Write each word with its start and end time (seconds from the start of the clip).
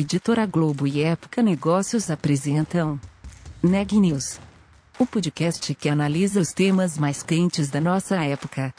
Editora 0.00 0.46
Globo 0.46 0.86
e 0.86 1.02
Época 1.02 1.42
Negócios 1.42 2.08
apresentam 2.08 3.00
Neg 3.60 3.98
News, 3.98 4.38
o 4.96 5.04
podcast 5.04 5.74
que 5.74 5.88
analisa 5.88 6.38
os 6.38 6.52
temas 6.52 6.96
mais 6.96 7.20
quentes 7.20 7.68
da 7.68 7.80
nossa 7.80 8.14
época. 8.24 8.72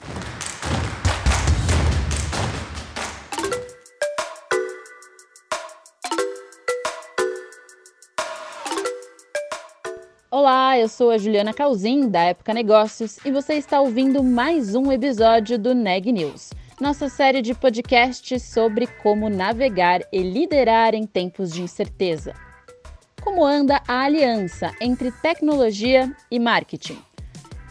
Olá, 10.31 10.79
eu 10.79 10.87
sou 10.87 11.11
a 11.11 11.17
Juliana 11.17 11.53
Calzin, 11.53 12.07
da 12.07 12.21
Época 12.21 12.53
Negócios, 12.53 13.17
e 13.25 13.31
você 13.33 13.55
está 13.55 13.81
ouvindo 13.81 14.23
mais 14.23 14.73
um 14.73 14.89
episódio 14.89 15.59
do 15.59 15.75
Neg 15.75 16.13
News 16.13 16.51
nossa 16.79 17.09
série 17.09 17.41
de 17.41 17.53
podcasts 17.53 18.41
sobre 18.41 18.87
como 18.87 19.29
navegar 19.29 20.01
e 20.11 20.21
liderar 20.21 20.93
em 20.95 21.05
tempos 21.05 21.51
de 21.51 21.61
incerteza. 21.61 22.33
Como 23.21 23.45
anda 23.45 23.81
a 23.85 24.03
aliança 24.03 24.73
entre 24.79 25.11
tecnologia 25.11 26.15
e 26.31 26.39
marketing? 26.39 26.97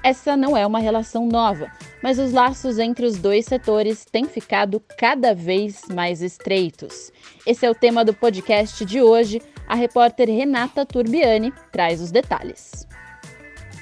Essa 0.05 0.37
não 0.37 0.57
é 0.57 0.67
uma 0.67 0.79
relação 0.79 1.27
nova, 1.27 1.73
mas 2.03 2.19
os 2.19 2.33
laços 2.33 2.79
entre 2.79 3.07
os 3.07 3.17
dois 3.17 3.47
setores 3.47 4.05
têm 4.05 4.27
ficado 4.27 4.81
cada 4.99 5.35
vez 5.35 5.83
mais 5.93 6.23
estreitos. 6.23 7.11
Esse 7.47 7.65
é 7.65 7.71
o 7.71 7.75
tema 7.75 8.05
do 8.05 8.13
podcast 8.13 8.85
de 8.85 9.01
hoje. 9.01 9.41
A 9.67 9.75
repórter 9.75 10.29
Renata 10.29 10.87
Turbiani 10.87 11.53
traz 11.73 12.01
os 12.01 12.11
detalhes. 12.11 12.87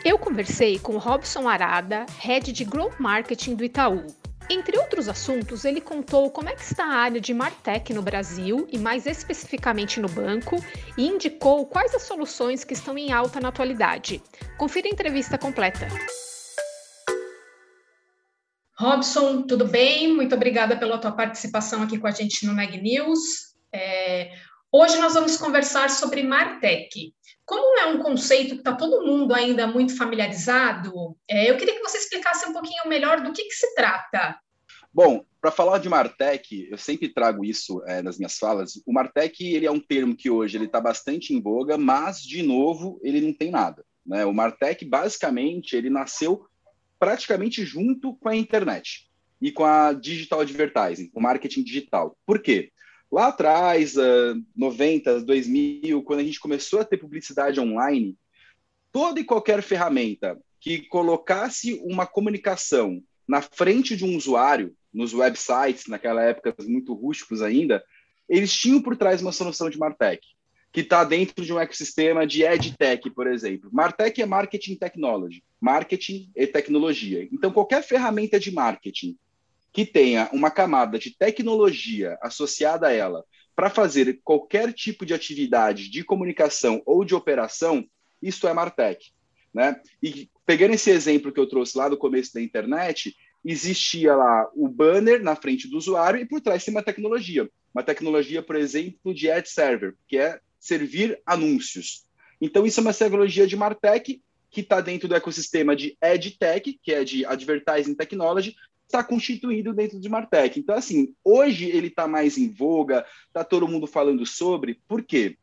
Eu 0.04 0.18
conversei 0.18 0.78
com 0.78 0.98
Robson 0.98 1.48
Arada, 1.48 2.06
head 2.18 2.52
de 2.52 2.64
Growth 2.64 2.98
Marketing 2.98 3.54
do 3.54 3.64
Itaú, 3.64 4.06
entre 4.48 4.78
outros 4.78 5.08
assuntos, 5.08 5.64
ele 5.64 5.80
contou 5.80 6.30
como 6.30 6.48
é 6.48 6.54
que 6.54 6.62
está 6.62 6.84
a 6.84 6.96
área 6.96 7.20
de 7.20 7.34
Martech 7.34 7.92
no 7.92 8.00
Brasil 8.00 8.66
e 8.70 8.78
mais 8.78 9.04
especificamente 9.06 9.98
no 9.98 10.08
banco 10.08 10.56
e 10.96 11.06
indicou 11.06 11.66
quais 11.66 11.94
as 11.94 12.02
soluções 12.02 12.62
que 12.62 12.72
estão 12.72 12.96
em 12.96 13.12
alta 13.12 13.40
na 13.40 13.48
atualidade. 13.48 14.22
Confira 14.56 14.86
a 14.86 14.90
entrevista 14.90 15.36
completa. 15.36 15.88
Robson, 18.78 19.42
tudo 19.42 19.66
bem? 19.66 20.14
Muito 20.14 20.34
obrigada 20.34 20.76
pela 20.76 20.98
tua 20.98 21.12
participação 21.12 21.82
aqui 21.82 21.98
com 21.98 22.06
a 22.06 22.10
gente 22.10 22.46
no 22.46 22.52
Neg 22.52 22.80
News. 22.80 23.54
É, 23.72 24.32
hoje 24.70 24.98
nós 24.98 25.14
vamos 25.14 25.36
conversar 25.36 25.90
sobre 25.90 26.22
Martech. 26.22 27.15
Como 27.46 27.78
é 27.78 27.86
um 27.86 28.00
conceito 28.00 28.54
que 28.54 28.60
está 28.60 28.74
todo 28.74 29.06
mundo 29.06 29.32
ainda 29.32 29.68
muito 29.68 29.96
familiarizado, 29.96 31.16
é, 31.30 31.48
eu 31.48 31.56
queria 31.56 31.76
que 31.76 31.82
você 31.82 31.96
explicasse 31.96 32.44
um 32.48 32.52
pouquinho 32.52 32.88
melhor 32.88 33.20
do 33.20 33.32
que, 33.32 33.44
que 33.44 33.54
se 33.54 33.72
trata. 33.74 34.36
Bom, 34.92 35.24
para 35.40 35.52
falar 35.52 35.78
de 35.78 35.88
Martech, 35.88 36.68
eu 36.68 36.76
sempre 36.76 37.08
trago 37.08 37.44
isso 37.44 37.80
é, 37.86 38.02
nas 38.02 38.18
minhas 38.18 38.36
falas. 38.36 38.82
O 38.84 38.92
Martech 38.92 39.44
ele 39.44 39.64
é 39.64 39.70
um 39.70 39.78
termo 39.78 40.16
que 40.16 40.28
hoje 40.28 40.56
ele 40.56 40.64
está 40.64 40.80
bastante 40.80 41.32
em 41.32 41.40
voga, 41.40 41.78
mas 41.78 42.20
de 42.20 42.42
novo 42.42 42.98
ele 43.00 43.20
não 43.20 43.32
tem 43.32 43.52
nada. 43.52 43.84
Né? 44.04 44.24
O 44.24 44.32
Martech 44.32 44.84
basicamente 44.84 45.76
ele 45.76 45.88
nasceu 45.88 46.46
praticamente 46.98 47.64
junto 47.64 48.16
com 48.16 48.28
a 48.28 48.34
internet 48.34 49.08
e 49.40 49.52
com 49.52 49.64
a 49.64 49.92
digital 49.92 50.40
advertising, 50.40 51.10
o 51.14 51.20
marketing 51.20 51.62
digital. 51.62 52.18
Por 52.26 52.42
quê? 52.42 52.72
Lá 53.10 53.28
atrás, 53.28 53.96
uh, 53.96 54.42
90, 54.54 55.22
2000, 55.22 56.02
quando 56.02 56.20
a 56.20 56.24
gente 56.24 56.40
começou 56.40 56.80
a 56.80 56.84
ter 56.84 56.96
publicidade 56.96 57.60
online, 57.60 58.16
toda 58.92 59.20
e 59.20 59.24
qualquer 59.24 59.62
ferramenta 59.62 60.38
que 60.60 60.82
colocasse 60.88 61.80
uma 61.84 62.06
comunicação 62.06 63.02
na 63.28 63.40
frente 63.40 63.96
de 63.96 64.04
um 64.04 64.16
usuário, 64.16 64.74
nos 64.92 65.12
websites, 65.12 65.86
naquela 65.88 66.22
época 66.22 66.54
muito 66.66 66.94
rústicos 66.94 67.42
ainda, 67.42 67.84
eles 68.28 68.52
tinham 68.52 68.80
por 68.80 68.96
trás 68.96 69.20
uma 69.20 69.32
solução 69.32 69.68
de 69.68 69.78
Martech, 69.78 70.26
que 70.72 70.80
está 70.80 71.04
dentro 71.04 71.44
de 71.44 71.52
um 71.52 71.60
ecossistema 71.60 72.26
de 72.26 72.42
EdTech, 72.42 73.10
por 73.10 73.26
exemplo. 73.26 73.68
Martech 73.72 74.20
é 74.20 74.26
Marketing 74.26 74.74
Technology, 74.74 75.44
marketing 75.60 76.30
e 76.34 76.46
tecnologia. 76.46 77.28
Então, 77.30 77.52
qualquer 77.52 77.82
ferramenta 77.82 78.40
de 78.40 78.50
marketing 78.50 79.16
que 79.76 79.84
tenha 79.84 80.30
uma 80.32 80.50
camada 80.50 80.98
de 80.98 81.14
tecnologia 81.14 82.16
associada 82.22 82.86
a 82.86 82.92
ela 82.92 83.22
para 83.54 83.68
fazer 83.68 84.18
qualquer 84.24 84.72
tipo 84.72 85.04
de 85.04 85.12
atividade 85.12 85.90
de 85.90 86.02
comunicação 86.02 86.80
ou 86.86 87.04
de 87.04 87.14
operação, 87.14 87.86
isso 88.22 88.48
é 88.48 88.54
Martech. 88.54 89.12
Né? 89.52 89.78
E 90.02 90.30
pegando 90.46 90.72
esse 90.72 90.88
exemplo 90.88 91.30
que 91.30 91.38
eu 91.38 91.46
trouxe 91.46 91.76
lá 91.76 91.90
do 91.90 91.98
começo 91.98 92.32
da 92.32 92.40
internet, 92.40 93.14
existia 93.44 94.16
lá 94.16 94.48
o 94.54 94.66
banner 94.66 95.22
na 95.22 95.36
frente 95.36 95.68
do 95.68 95.76
usuário 95.76 96.22
e 96.22 96.26
por 96.26 96.40
trás 96.40 96.64
tem 96.64 96.72
uma 96.72 96.82
tecnologia. 96.82 97.46
Uma 97.74 97.82
tecnologia, 97.82 98.42
por 98.42 98.56
exemplo, 98.56 99.12
de 99.12 99.30
ad 99.30 99.46
server, 99.46 99.94
que 100.08 100.16
é 100.16 100.40
servir 100.58 101.20
anúncios. 101.26 102.06
Então, 102.40 102.64
isso 102.64 102.80
é 102.80 102.82
uma 102.82 102.94
tecnologia 102.94 103.46
de 103.46 103.56
Martech 103.56 104.22
que 104.50 104.60
está 104.62 104.80
dentro 104.80 105.06
do 105.06 105.14
ecossistema 105.14 105.76
de 105.76 105.98
EdTech, 106.00 106.80
que 106.82 106.94
é 106.94 107.04
de 107.04 107.26
Advertising 107.26 107.94
Technology, 107.94 108.54
está 108.86 109.02
constituído 109.02 109.74
dentro 109.74 110.00
de 110.00 110.08
Martech. 110.08 110.58
Então, 110.58 110.74
assim, 110.74 111.14
hoje 111.24 111.66
ele 111.66 111.88
está 111.88 112.06
mais 112.06 112.38
em 112.38 112.48
voga, 112.48 113.04
está 113.26 113.44
todo 113.44 113.68
mundo 113.68 113.86
falando 113.86 114.24
sobre. 114.24 114.80
Por 114.88 115.02
quê? 115.02 115.36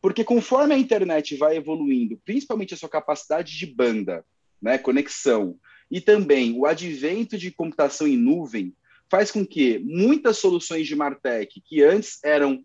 Porque 0.00 0.24
conforme 0.24 0.74
a 0.74 0.78
internet 0.78 1.36
vai 1.36 1.56
evoluindo, 1.56 2.20
principalmente 2.24 2.74
a 2.74 2.76
sua 2.76 2.88
capacidade 2.88 3.56
de 3.56 3.66
banda, 3.66 4.24
né, 4.60 4.78
conexão, 4.78 5.56
e 5.90 6.00
também 6.00 6.56
o 6.56 6.66
advento 6.66 7.36
de 7.36 7.50
computação 7.50 8.06
em 8.06 8.16
nuvem, 8.16 8.74
faz 9.10 9.30
com 9.30 9.44
que 9.44 9.78
muitas 9.80 10.38
soluções 10.38 10.86
de 10.86 10.94
Martech, 10.94 11.60
que 11.60 11.82
antes 11.82 12.22
eram, 12.22 12.62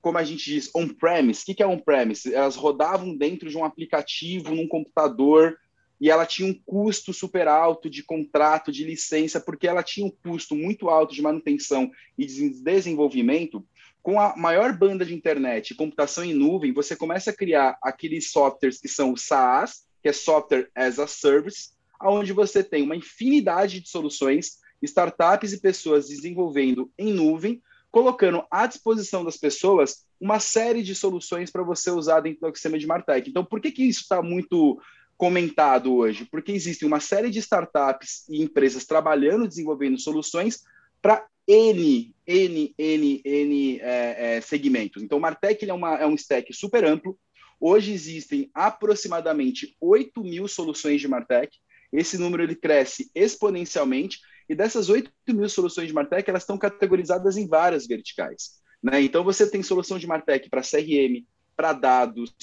como 0.00 0.18
a 0.18 0.24
gente 0.24 0.44
diz, 0.44 0.70
on-premise, 0.74 1.42
o 1.42 1.54
que 1.54 1.62
é 1.62 1.66
on-premise? 1.66 2.34
Elas 2.34 2.56
rodavam 2.56 3.16
dentro 3.16 3.48
de 3.48 3.56
um 3.56 3.64
aplicativo, 3.64 4.54
num 4.54 4.66
computador, 4.66 5.56
e 6.00 6.10
ela 6.10 6.26
tinha 6.26 6.48
um 6.48 6.54
custo 6.64 7.12
super 7.12 7.48
alto 7.48 7.88
de 7.88 8.02
contrato, 8.02 8.70
de 8.70 8.84
licença, 8.84 9.40
porque 9.40 9.66
ela 9.66 9.82
tinha 9.82 10.06
um 10.06 10.10
custo 10.10 10.54
muito 10.54 10.88
alto 10.88 11.14
de 11.14 11.22
manutenção 11.22 11.90
e 12.16 12.26
de 12.26 12.50
desenvolvimento. 12.62 13.64
Com 14.02 14.20
a 14.20 14.36
maior 14.36 14.76
banda 14.76 15.04
de 15.04 15.14
internet 15.14 15.74
computação 15.74 16.24
em 16.24 16.34
nuvem, 16.34 16.72
você 16.72 16.94
começa 16.94 17.30
a 17.30 17.36
criar 17.36 17.78
aqueles 17.82 18.30
softwares 18.30 18.80
que 18.80 18.88
são 18.88 19.12
o 19.12 19.16
SaaS, 19.16 19.86
que 20.02 20.08
é 20.08 20.12
Software 20.12 20.70
as 20.74 20.98
a 20.98 21.06
Service, 21.06 21.70
onde 22.00 22.32
você 22.32 22.62
tem 22.62 22.82
uma 22.82 22.94
infinidade 22.94 23.80
de 23.80 23.88
soluções, 23.88 24.58
startups 24.82 25.52
e 25.52 25.60
pessoas 25.60 26.08
desenvolvendo 26.08 26.92
em 26.98 27.12
nuvem, 27.12 27.60
colocando 27.90 28.44
à 28.50 28.66
disposição 28.66 29.24
das 29.24 29.36
pessoas 29.36 30.04
uma 30.20 30.38
série 30.38 30.82
de 30.82 30.94
soluções 30.94 31.50
para 31.50 31.62
você 31.62 31.90
usar 31.90 32.20
dentro 32.20 32.40
do 32.40 32.54
sistema 32.54 32.78
de 32.78 32.86
Martech. 32.86 33.28
Então, 33.28 33.44
por 33.44 33.60
que, 33.60 33.70
que 33.72 33.84
isso 33.84 34.02
está 34.02 34.22
muito 34.22 34.80
comentado 35.16 35.94
hoje? 35.94 36.24
Porque 36.24 36.52
existem 36.52 36.86
uma 36.86 37.00
série 37.00 37.30
de 37.30 37.38
startups 37.38 38.24
e 38.28 38.42
empresas 38.42 38.84
trabalhando, 38.84 39.48
desenvolvendo 39.48 39.98
soluções 39.98 40.62
para 41.00 41.26
N, 41.46 42.14
N, 42.26 42.74
N, 42.76 43.22
N 43.24 43.80
é, 43.80 44.36
é, 44.36 44.40
segmentos. 44.40 45.02
Então, 45.02 45.18
o 45.18 45.20
Martech 45.20 45.68
é, 45.68 45.72
uma, 45.72 45.96
é 45.96 46.06
um 46.06 46.14
stack 46.14 46.52
super 46.52 46.84
amplo. 46.84 47.18
Hoje 47.60 47.92
existem 47.92 48.50
aproximadamente 48.52 49.76
8 49.80 50.22
mil 50.22 50.48
soluções 50.48 51.00
de 51.00 51.08
Martech. 51.08 51.56
Esse 51.92 52.18
número 52.18 52.42
ele 52.42 52.56
cresce 52.56 53.10
exponencialmente. 53.14 54.18
E 54.48 54.54
dessas 54.54 54.88
8 54.88 55.10
mil 55.28 55.48
soluções 55.48 55.88
de 55.88 55.94
Martech, 55.94 56.28
elas 56.28 56.42
estão 56.42 56.58
categorizadas 56.58 57.36
em 57.36 57.46
várias 57.46 57.86
verticais. 57.86 58.60
Né? 58.82 59.02
Então, 59.02 59.24
você 59.24 59.48
tem 59.48 59.62
solução 59.62 59.98
de 59.98 60.06
Martech 60.06 60.50
para 60.50 60.62
CRM, 60.62 61.24
para 61.56 61.72
dados, 61.72 62.34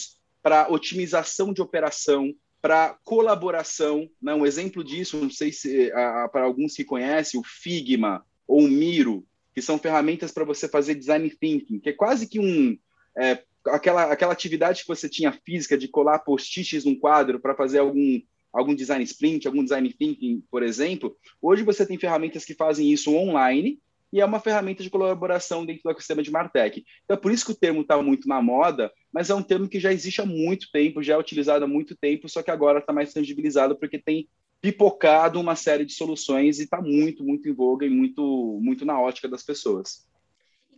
para 0.41 0.69
otimização 0.69 1.53
de 1.53 1.61
operação, 1.61 2.33
para 2.63 2.97
colaboração. 3.03 4.09
Né? 4.21 4.33
Um 4.33 4.45
exemplo 4.45 4.85
disso, 4.85 5.17
não 5.17 5.29
sei 5.29 5.51
se 5.51 5.91
para 6.31 6.45
alguns 6.45 6.73
que 6.73 6.85
conhecem, 6.85 7.37
o 7.37 7.43
Figma 7.43 8.25
ou 8.47 8.61
o 8.61 8.69
Miro, 8.69 9.27
que 9.53 9.61
são 9.61 9.77
ferramentas 9.77 10.31
para 10.31 10.45
você 10.45 10.69
fazer 10.69 10.95
design 10.95 11.29
thinking, 11.29 11.77
que 11.77 11.89
é 11.89 11.93
quase 11.93 12.25
que 12.25 12.39
um 12.39 12.77
é, 13.17 13.43
aquela, 13.67 14.05
aquela 14.05 14.31
atividade 14.31 14.81
que 14.81 14.87
você 14.87 15.09
tinha 15.09 15.37
física 15.45 15.77
de 15.77 15.89
colar 15.89 16.19
post-its 16.19 16.85
num 16.85 16.97
quadro 16.97 17.37
para 17.37 17.53
fazer 17.53 17.79
algum 17.79 18.21
algum 18.51 18.73
design 18.73 19.03
sprint, 19.03 19.45
algum 19.45 19.63
design 19.63 19.91
thinking, 19.91 20.41
por 20.49 20.63
exemplo. 20.63 21.17
Hoje 21.41 21.63
você 21.63 21.85
tem 21.85 21.97
ferramentas 21.97 22.45
que 22.45 22.53
fazem 22.53 22.93
isso 22.93 23.13
online 23.13 23.77
e 24.13 24.21
é 24.21 24.25
uma 24.25 24.39
ferramenta 24.39 24.83
de 24.83 24.91
colaboração 24.91 25.65
dentro 25.65 25.81
do 25.81 25.89
ecossistema 25.89 26.21
de 26.21 26.29
Martech. 26.29 26.85
Então, 27.03 27.17
é 27.17 27.19
por 27.19 27.31
isso 27.31 27.43
que 27.47 27.51
o 27.51 27.55
termo 27.55 27.81
está 27.81 27.99
muito 27.99 28.27
na 28.27 28.39
moda, 28.39 28.93
mas 29.11 29.31
é 29.31 29.33
um 29.33 29.41
termo 29.41 29.67
que 29.67 29.79
já 29.79 29.91
existe 29.91 30.21
há 30.21 30.25
muito 30.25 30.71
tempo, 30.71 31.01
já 31.01 31.15
é 31.15 31.17
utilizado 31.17 31.65
há 31.65 31.67
muito 31.67 31.95
tempo, 31.95 32.29
só 32.29 32.43
que 32.43 32.51
agora 32.51 32.77
está 32.77 32.93
mais 32.93 33.11
tangibilizado 33.11 33.75
porque 33.75 33.97
tem 33.97 34.29
pipocado 34.61 35.39
uma 35.39 35.55
série 35.55 35.83
de 35.83 35.93
soluções 35.93 36.59
e 36.59 36.65
está 36.65 36.79
muito, 36.79 37.23
muito 37.23 37.49
em 37.49 37.53
voga 37.53 37.87
e 37.87 37.89
muito, 37.89 38.59
muito 38.61 38.85
na 38.85 39.01
ótica 39.01 39.27
das 39.27 39.41
pessoas. 39.41 40.07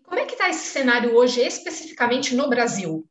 Como 0.03 0.17
é 0.17 0.25
que 0.25 0.31
está 0.31 0.49
esse 0.49 0.67
cenário 0.67 1.13
hoje, 1.13 1.41
especificamente 1.41 2.33
no 2.33 2.47
Brasil? 2.47 3.05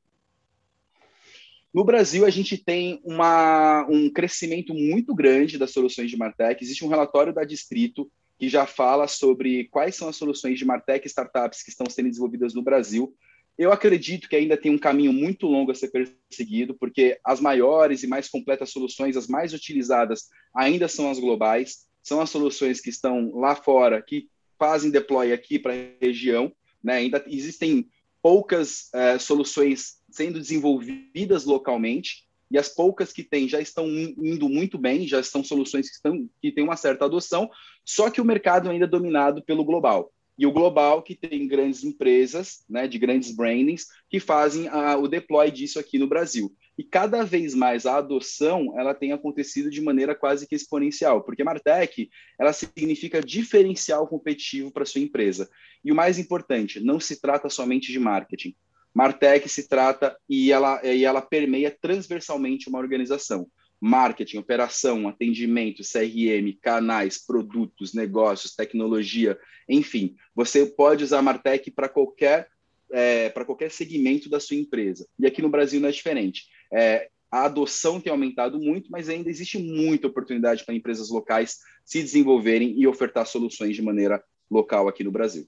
No 1.72 1.84
Brasil, 1.84 2.24
a 2.24 2.30
gente 2.30 2.56
tem 2.56 2.98
uma, 3.04 3.86
um 3.90 4.08
crescimento 4.08 4.72
muito 4.72 5.14
grande 5.14 5.58
das 5.58 5.72
soluções 5.72 6.10
de 6.10 6.16
Martech. 6.16 6.64
Existe 6.64 6.82
um 6.82 6.88
relatório 6.88 7.34
da 7.34 7.44
Distrito 7.44 8.10
que 8.38 8.48
já 8.48 8.66
fala 8.66 9.06
sobre 9.06 9.68
quais 9.68 9.94
são 9.94 10.08
as 10.08 10.16
soluções 10.16 10.58
de 10.58 10.64
Martech 10.64 11.06
startups 11.06 11.62
que 11.62 11.70
estão 11.70 11.86
sendo 11.88 12.08
desenvolvidas 12.08 12.54
no 12.54 12.62
Brasil. 12.62 13.14
Eu 13.56 13.72
acredito 13.72 14.28
que 14.28 14.34
ainda 14.34 14.56
tem 14.56 14.72
um 14.72 14.78
caminho 14.78 15.12
muito 15.12 15.46
longo 15.46 15.70
a 15.70 15.74
ser 15.74 15.88
perseguido, 15.88 16.74
porque 16.74 17.18
as 17.24 17.40
maiores 17.40 18.02
e 18.02 18.06
mais 18.06 18.28
completas 18.28 18.70
soluções, 18.70 19.16
as 19.16 19.28
mais 19.28 19.52
utilizadas, 19.52 20.28
ainda 20.54 20.88
são 20.88 21.08
as 21.08 21.20
globais, 21.20 21.86
são 22.02 22.20
as 22.20 22.30
soluções 22.30 22.80
que 22.80 22.90
estão 22.90 23.32
lá 23.34 23.54
fora, 23.54 24.02
que 24.02 24.28
fazem 24.58 24.90
deploy 24.90 25.32
aqui 25.32 25.58
para 25.58 25.72
a 25.72 25.86
região. 26.00 26.52
Né? 26.82 26.94
Ainda 26.94 27.24
existem 27.28 27.88
poucas 28.20 28.90
uh, 28.94 29.20
soluções 29.20 29.98
sendo 30.10 30.40
desenvolvidas 30.40 31.44
localmente, 31.44 32.23
e 32.54 32.58
as 32.58 32.68
poucas 32.68 33.12
que 33.12 33.24
tem 33.24 33.48
já 33.48 33.60
estão 33.60 33.84
indo 33.88 34.48
muito 34.48 34.78
bem, 34.78 35.08
já 35.08 35.18
estão 35.18 35.42
soluções 35.42 35.88
que, 35.88 35.96
estão, 35.96 36.30
que 36.40 36.52
têm 36.52 36.62
uma 36.62 36.76
certa 36.76 37.04
adoção, 37.04 37.50
só 37.84 38.08
que 38.08 38.20
o 38.20 38.24
mercado 38.24 38.70
ainda 38.70 38.84
é 38.84 38.88
dominado 38.88 39.42
pelo 39.42 39.64
global 39.64 40.12
e 40.38 40.46
o 40.46 40.52
global 40.52 41.02
que 41.02 41.14
tem 41.14 41.46
grandes 41.46 41.84
empresas, 41.84 42.64
né, 42.68 42.88
de 42.88 42.98
grandes 42.98 43.34
brandings 43.34 43.86
que 44.08 44.18
fazem 44.18 44.68
a, 44.68 44.96
o 44.96 45.08
deploy 45.08 45.50
disso 45.50 45.78
aqui 45.78 45.98
no 45.98 46.06
Brasil. 46.06 46.54
E 46.76 46.82
cada 46.82 47.24
vez 47.24 47.54
mais 47.54 47.86
a 47.86 47.96
adoção 47.96 48.78
ela 48.78 48.94
tem 48.94 49.12
acontecido 49.12 49.70
de 49.70 49.80
maneira 49.80 50.14
quase 50.14 50.46
que 50.46 50.54
exponencial, 50.54 51.22
porque 51.22 51.44
Martech 51.44 52.08
ela 52.38 52.52
significa 52.52 53.20
diferencial 53.20 54.08
competitivo 54.08 54.72
para 54.72 54.84
sua 54.84 55.00
empresa. 55.00 55.48
E 55.84 55.92
o 55.92 55.94
mais 55.94 56.18
importante, 56.18 56.80
não 56.80 56.98
se 56.98 57.20
trata 57.20 57.48
somente 57.48 57.92
de 57.92 57.98
marketing. 58.00 58.56
Martech 58.94 59.48
se 59.48 59.68
trata 59.68 60.16
e 60.28 60.52
ela, 60.52 60.80
e 60.84 61.04
ela 61.04 61.20
permeia 61.20 61.76
transversalmente 61.80 62.68
uma 62.68 62.78
organização 62.78 63.46
marketing, 63.80 64.38
operação, 64.38 65.06
atendimento, 65.06 65.82
CRM, 65.82 66.56
canais, 66.62 67.18
produtos, 67.18 67.92
negócios, 67.92 68.54
tecnologia, 68.54 69.38
enfim, 69.68 70.14
você 70.34 70.64
pode 70.64 71.04
usar 71.04 71.18
a 71.18 71.22
Martech 71.22 71.70
para 71.70 71.88
qualquer 71.88 72.48
é, 72.90 73.28
para 73.28 73.44
qualquer 73.44 73.70
segmento 73.70 74.30
da 74.30 74.38
sua 74.38 74.56
empresa. 74.56 75.06
E 75.18 75.26
aqui 75.26 75.42
no 75.42 75.48
Brasil 75.48 75.80
não 75.80 75.88
é 75.88 75.92
diferente. 75.92 76.44
É, 76.72 77.08
a 77.30 77.44
adoção 77.44 78.00
tem 78.00 78.10
aumentado 78.10 78.60
muito, 78.60 78.90
mas 78.90 79.08
ainda 79.08 79.28
existe 79.28 79.58
muita 79.58 80.06
oportunidade 80.06 80.64
para 80.64 80.74
empresas 80.74 81.10
locais 81.10 81.58
se 81.84 82.00
desenvolverem 82.00 82.78
e 82.78 82.86
ofertar 82.86 83.26
soluções 83.26 83.74
de 83.74 83.82
maneira 83.82 84.22
local 84.50 84.86
aqui 84.86 85.02
no 85.02 85.10
Brasil. 85.10 85.46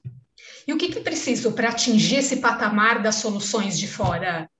E 0.66 0.72
o 0.72 0.78
que, 0.78 0.88
que 0.88 1.00
preciso 1.00 1.52
para 1.52 1.68
atingir 1.68 2.16
esse 2.16 2.38
patamar 2.38 3.02
das 3.02 3.16
soluções 3.16 3.78
de 3.78 3.86
fora? 3.86 4.50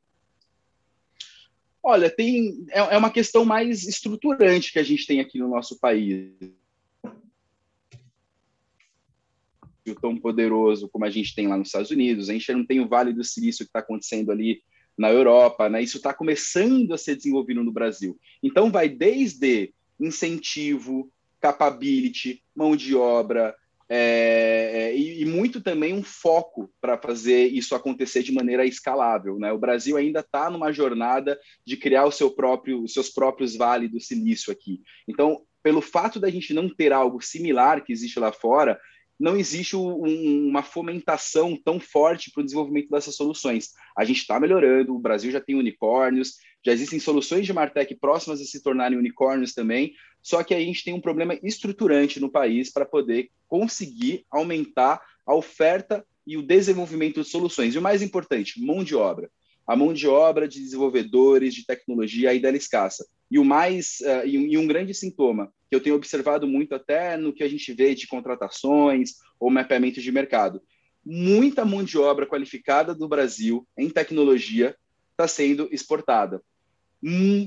Olha, 1.83 2.11
tem 2.11 2.67
é, 2.71 2.79
é 2.79 2.99
uma 2.99 3.11
questão 3.11 3.45
mais 3.45 3.85
estruturante 3.85 4.73
que 4.73 4.79
a 4.79 4.83
gente 4.83 5.07
tem 5.07 5.21
aqui 5.21 5.39
no 5.39 5.49
nosso 5.49 5.79
país. 5.79 6.33
tão 9.95 10.17
poderoso 10.17 10.89
como 10.89 11.05
a 11.05 11.11
gente 11.11 11.35
tem 11.35 11.47
lá 11.47 11.57
nos 11.57 11.69
Estados 11.69 11.91
Unidos, 11.91 12.29
a 12.29 12.33
gente 12.33 12.53
não 12.53 12.67
tem 12.67 12.81
o 12.81 12.89
Vale 12.89 13.13
do 13.13 13.23
Silício 13.23 13.65
que 13.65 13.69
está 13.69 13.79
acontecendo 13.79 14.33
ali 14.33 14.63
na 14.99 15.11
Europa, 15.11 15.69
né? 15.69 15.83
Isso 15.83 15.99
está 15.99 16.13
começando 16.13 16.93
a 16.93 16.99
ser 16.99 17.17
desenvolvido 17.17 17.63
no 17.63 17.73
Brasil. 17.73 18.19
Então, 18.43 18.71
vai 18.71 18.89
desde 18.89 19.73
incentivo, 20.01 21.13
capability, 21.41 22.43
mão 22.55 22.75
de 22.75 22.95
obra, 22.95 23.55
é, 23.89 24.71
é, 24.73 24.97
e, 24.97 25.23
e, 25.23 25.25
muito 25.25 25.61
também 25.61 25.95
um 25.95 26.03
foco 26.03 26.69
para 26.81 26.99
fazer 26.99 27.47
isso 27.47 27.75
acontecer 27.75 28.23
de 28.23 28.33
maneira 28.33 28.67
escalável. 28.67 29.39
Né? 29.39 29.53
O 29.53 29.59
Brasil 29.59 29.97
ainda 29.97 30.21
está 30.21 30.51
numa 30.51 30.73
jornada 30.73 31.39
de 31.65 31.77
criar 31.77 32.05
o 32.05 32.11
seu 32.11 32.31
próprio, 32.31 32.83
os 32.83 32.93
seus 32.93 33.09
próprios 33.09 33.55
vales 33.55 33.91
do 33.91 34.01
silício 34.01 34.53
aqui. 34.53 34.81
Então, 35.07 35.41
pelo 35.63 35.81
fato 35.81 36.19
da 36.19 36.29
gente 36.29 36.53
não 36.53 36.69
ter 36.69 36.93
algo 36.93 37.21
similar 37.21 37.85
que 37.85 37.93
existe 37.93 38.19
lá 38.19 38.33
fora, 38.33 38.79
não 39.19 39.37
existe 39.37 39.77
um, 39.77 40.49
uma 40.49 40.63
fomentação 40.63 41.57
tão 41.57 41.81
forte 41.81 42.31
para 42.31 42.43
o 42.43 42.45
desenvolvimento 42.45 42.91
dessas 42.91 43.17
soluções. 43.17 43.71
A 43.97 44.05
gente 44.05 44.19
está 44.19 44.39
melhorando, 44.39 44.95
o 44.95 44.99
Brasil 44.99 45.31
já 45.31 45.41
tem 45.41 45.55
unicórnios, 45.55 46.35
já 46.65 46.73
existem 46.73 46.99
soluções 46.99 47.47
de 47.47 47.53
Martech 47.53 47.95
próximas 47.95 48.41
a 48.41 48.45
se 48.45 48.63
tornarem 48.63 48.99
unicórnios 48.99 49.55
também, 49.55 49.95
só 50.27 50.43
que 50.43 50.53
a 50.53 50.59
gente 50.59 50.83
tem 50.83 50.93
um 50.93 51.01
problema 51.01 51.39
estruturante 51.41 52.19
no 52.19 52.29
país 52.29 52.69
para 52.69 52.85
poder 52.85 53.31
conseguir 53.47 54.27
aumentar 54.29 55.01
a 55.25 55.33
oferta 55.33 56.05
e 56.27 56.37
o 56.37 56.43
desenvolvimento 56.43 57.23
de 57.23 57.29
soluções. 57.29 57.77
E 57.77 57.79
o 57.79 57.83
mais 57.83 58.03
importante, 58.03 58.61
mão 58.61 58.83
de 58.83 58.97
obra. 58.97 59.31
A 59.65 59.77
mão 59.77 59.95
de 59.95 60.09
obra 60.09 60.49
de 60.49 60.59
desenvolvedores 60.59 61.55
de 61.55 61.65
tecnologia 61.65 62.31
ainda 62.31 62.51
é 62.51 62.57
escassa. 62.57 63.07
E 63.31 63.39
o 63.39 63.45
mais 63.45 64.01
uh, 64.01 64.27
e, 64.27 64.59
um 64.59 64.67
grande 64.67 64.93
sintoma 64.95 65.53
que 65.71 65.77
eu 65.77 65.81
tenho 65.81 65.95
observado 65.95 66.45
muito 66.49 66.75
até 66.75 67.17
no 67.17 67.33
que 67.33 67.45
a 67.45 67.49
gente 67.49 67.73
vê 67.73 67.95
de 67.95 68.09
contratações 68.09 69.13
ou 69.39 69.49
mapeamento 69.49 70.01
de 70.01 70.11
mercado, 70.11 70.61
muita 71.05 71.65
mão 71.65 71.85
de 71.85 71.99
obra 71.99 72.27
qualificada 72.27 72.93
do 72.93 73.07
Brasil 73.07 73.65
em 73.79 73.89
tecnologia 73.89 74.77
está 75.13 75.29
sendo 75.29 75.69
exportada 75.71 76.43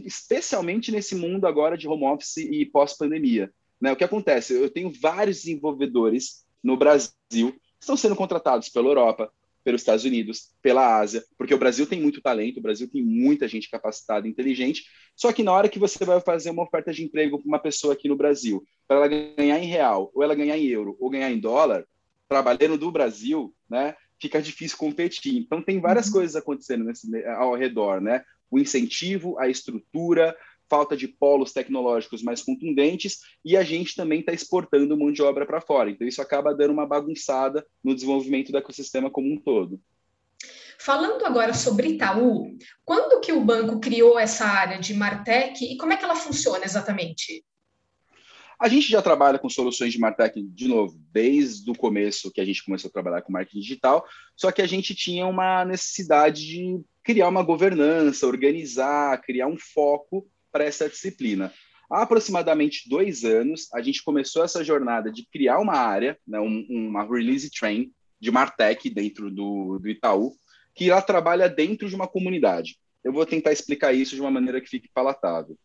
especialmente 0.06 0.92
nesse 0.92 1.16
mundo 1.16 1.46
agora 1.46 1.78
de 1.78 1.88
home 1.88 2.06
office 2.06 2.38
e 2.38 2.66
pós-pandemia. 2.66 3.52
Né? 3.80 3.92
O 3.92 3.96
que 3.96 4.04
acontece? 4.04 4.54
Eu 4.54 4.70
tenho 4.70 4.92
vários 5.02 5.38
desenvolvedores 5.38 6.46
no 6.64 6.78
Brasil 6.78 7.52
que 7.52 7.60
estão 7.82 7.98
sendo 7.98 8.16
contratados 8.16 8.70
pela 8.70 8.88
Europa, 8.88 9.32
pelos 9.64 9.82
Estados 9.82 10.06
Unidos, 10.06 10.54
pela 10.62 10.98
Ásia, 10.98 11.24
porque 11.38 11.54
o 11.54 11.58
Brasil 11.58 11.86
tem 11.86 12.02
muito 12.02 12.22
talento, 12.22 12.58
o 12.58 12.62
Brasil 12.62 12.90
tem 12.90 13.04
muita 13.04 13.48
gente 13.48 13.70
capacitada 13.70 14.28
e 14.28 14.32
inteligente, 14.32 14.86
só 15.16 15.32
que 15.34 15.44
na 15.44 15.52
hora 15.52 15.70
que 15.70 15.80
você 15.80 16.04
vai 16.06 16.20
fazer 16.22 16.50
uma 16.50 16.64
oferta 16.64 16.94
de 16.94 17.04
emprego 17.04 17.38
para 17.38 17.48
uma 17.48 17.60
pessoa 17.60 17.94
aqui 17.94 18.08
no 18.08 18.16
Brasil, 18.16 18.64
para 18.88 18.98
ela 18.98 19.08
ganhar 19.08 19.60
em 19.60 19.68
real, 19.68 20.12
ou 20.14 20.24
ela 20.24 20.36
ganhar 20.36 20.58
em 20.58 20.66
euro, 20.68 20.96
ou 21.00 21.10
ganhar 21.10 21.30
em 21.32 21.40
dólar, 21.40 21.86
trabalhando 22.28 22.78
do 22.78 22.92
Brasil, 22.92 23.54
né, 23.70 23.96
fica 24.20 24.42
difícil 24.42 24.78
competir. 24.78 25.38
Então 25.38 25.62
tem 25.62 25.80
várias 25.80 26.08
uhum. 26.08 26.14
coisas 26.14 26.36
acontecendo 26.36 26.86
nesse, 26.86 27.26
ao 27.26 27.56
redor, 27.56 28.02
né? 28.02 28.24
O 28.50 28.60
incentivo, 28.60 29.38
a 29.40 29.48
estrutura, 29.48 30.36
falta 30.70 30.96
de 30.96 31.08
polos 31.08 31.52
tecnológicos 31.52 32.22
mais 32.22 32.44
contundentes 32.44 33.20
e 33.44 33.58
a 33.58 33.64
gente 33.64 33.96
também 33.96 34.20
está 34.20 34.32
exportando 34.32 34.98
mão 34.98 35.12
de 35.12 35.22
obra 35.22 35.46
para 35.46 35.60
fora. 35.60 35.90
Então, 35.90 36.08
isso 36.08 36.22
acaba 36.22 36.54
dando 36.54 36.72
uma 36.72 36.86
bagunçada 36.86 37.66
no 37.84 37.96
desenvolvimento 37.96 38.52
do 38.52 38.58
ecossistema 38.58 39.10
como 39.10 39.34
um 39.34 39.38
todo. 39.38 39.82
Falando 40.80 41.26
agora 41.26 41.54
sobre 41.54 41.90
Itaú, 41.90 42.58
quando 42.86 43.20
que 43.20 43.34
o 43.34 43.44
banco 43.44 43.82
criou 43.82 44.18
essa 44.18 44.46
área 44.46 44.80
de 44.80 44.94
Martech 44.94 45.66
e 45.66 45.76
como 45.76 45.92
é 45.92 45.98
que 45.98 46.06
ela 46.06 46.16
funciona 46.16 46.64
exatamente? 46.64 47.44
A 48.58 48.68
gente 48.68 48.90
já 48.90 49.02
trabalha 49.02 49.40
com 49.40 49.50
soluções 49.50 49.92
de 49.92 50.00
Martech, 50.00 50.42
de 50.42 50.68
novo, 50.68 50.98
desde 51.12 51.70
o 51.70 51.76
começo 51.76 52.32
que 52.32 52.42
a 52.42 52.46
gente 52.46 52.64
começou 52.64 52.90
a 52.90 52.92
trabalhar 52.92 53.22
com 53.22 53.32
marketing 53.32 53.60
digital, 53.60 54.06
só 54.36 54.52
que 54.52 54.62
a 54.62 54.68
gente 54.68 54.94
tinha 54.94 55.26
uma 55.26 55.64
necessidade 55.64 56.46
de 56.46 56.82
criar 57.10 57.28
uma 57.28 57.42
governança, 57.42 58.28
organizar, 58.28 59.20
criar 59.24 59.48
um 59.48 59.58
foco 59.58 60.30
para 60.52 60.64
essa 60.64 60.88
disciplina. 60.88 61.52
Há 61.90 62.04
aproximadamente 62.04 62.88
dois 62.88 63.26
anos, 63.26 63.68
a 63.74 63.82
gente 63.82 64.04
começou 64.04 64.44
essa 64.44 64.64
jornada 64.64 65.12
de 65.12 65.26
criar 65.26 65.58
uma 65.58 65.74
área, 65.74 66.16
né, 66.28 66.40
um, 66.40 66.64
uma 66.70 67.04
release 67.04 67.50
train 67.50 67.92
de 68.22 68.30
Martech 68.30 68.88
dentro 68.92 69.32
do, 69.32 69.80
do 69.80 69.90
Itaú, 69.90 70.36
que 70.76 70.92
ela 70.92 71.02
trabalha 71.02 71.50
dentro 71.50 71.90
de 71.90 71.96
uma 71.96 72.08
comunidade. 72.08 72.78
Eu 73.04 73.12
vou 73.12 73.26
tentar 73.26 73.52
explicar 73.52 73.92
isso 73.92 74.14
de 74.14 74.22
uma 74.22 74.30
maneira 74.30 74.62
que 74.62 74.70
fique 74.70 74.88
palatável. 74.94 75.58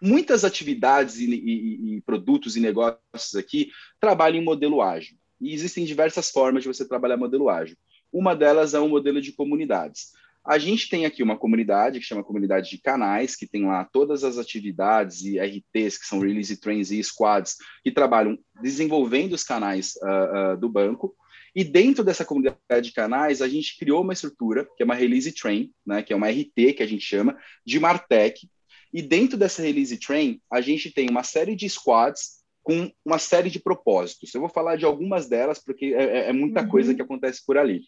Muitas 0.00 0.44
atividades 0.44 1.18
e, 1.18 1.28
e, 1.28 1.96
e 1.96 2.00
produtos 2.02 2.56
e 2.56 2.60
negócios 2.60 3.34
aqui 3.36 3.72
trabalham 3.98 4.40
em 4.40 4.44
modelo 4.44 4.80
ágil. 4.80 5.16
E 5.40 5.52
existem 5.52 5.84
diversas 5.84 6.30
formas 6.30 6.62
de 6.62 6.68
você 6.68 6.86
trabalhar 6.86 7.16
modelo 7.16 7.48
ágil. 7.48 7.76
Uma 8.12 8.36
delas 8.36 8.74
é 8.74 8.80
um 8.80 8.88
modelo 8.88 9.20
de 9.20 9.32
comunidades. 9.32 10.12
A 10.44 10.58
gente 10.58 10.88
tem 10.88 11.06
aqui 11.06 11.22
uma 11.22 11.38
comunidade 11.38 12.00
que 12.00 12.04
chama 12.04 12.24
Comunidade 12.24 12.68
de 12.68 12.78
Canais, 12.78 13.36
que 13.36 13.46
tem 13.46 13.64
lá 13.64 13.84
todas 13.84 14.24
as 14.24 14.38
atividades 14.38 15.22
e 15.22 15.38
RTs, 15.38 15.98
que 15.98 16.06
são 16.06 16.18
Release 16.18 16.56
Trains 16.60 16.90
e 16.90 17.02
Squads, 17.02 17.56
que 17.84 17.92
trabalham 17.92 18.36
desenvolvendo 18.60 19.34
os 19.34 19.44
canais 19.44 19.92
uh, 20.02 20.54
uh, 20.54 20.56
do 20.56 20.68
banco. 20.68 21.14
E 21.54 21.62
dentro 21.62 22.02
dessa 22.02 22.24
comunidade 22.24 22.88
de 22.88 22.92
canais, 22.92 23.40
a 23.40 23.48
gente 23.48 23.78
criou 23.78 24.02
uma 24.02 24.14
estrutura, 24.14 24.66
que 24.76 24.82
é 24.82 24.84
uma 24.84 24.94
Release 24.94 25.32
Train, 25.32 25.70
né, 25.86 26.02
que 26.02 26.12
é 26.12 26.16
uma 26.16 26.28
RT, 26.28 26.74
que 26.76 26.82
a 26.82 26.86
gente 26.86 27.04
chama, 27.04 27.38
de 27.64 27.78
Martech. 27.78 28.48
E 28.92 29.00
dentro 29.00 29.38
dessa 29.38 29.62
Release 29.62 29.96
Train, 29.98 30.40
a 30.50 30.60
gente 30.60 30.90
tem 30.90 31.08
uma 31.08 31.22
série 31.22 31.54
de 31.54 31.68
squads 31.68 32.42
com 32.62 32.90
uma 33.04 33.18
série 33.18 33.50
de 33.50 33.60
propósitos. 33.60 34.34
Eu 34.34 34.40
vou 34.40 34.50
falar 34.50 34.76
de 34.76 34.84
algumas 34.84 35.28
delas, 35.28 35.62
porque 35.62 35.86
é, 35.86 36.02
é, 36.02 36.28
é 36.28 36.32
muita 36.32 36.62
uhum. 36.62 36.68
coisa 36.68 36.94
que 36.94 37.02
acontece 37.02 37.44
por 37.44 37.58
ali. 37.58 37.82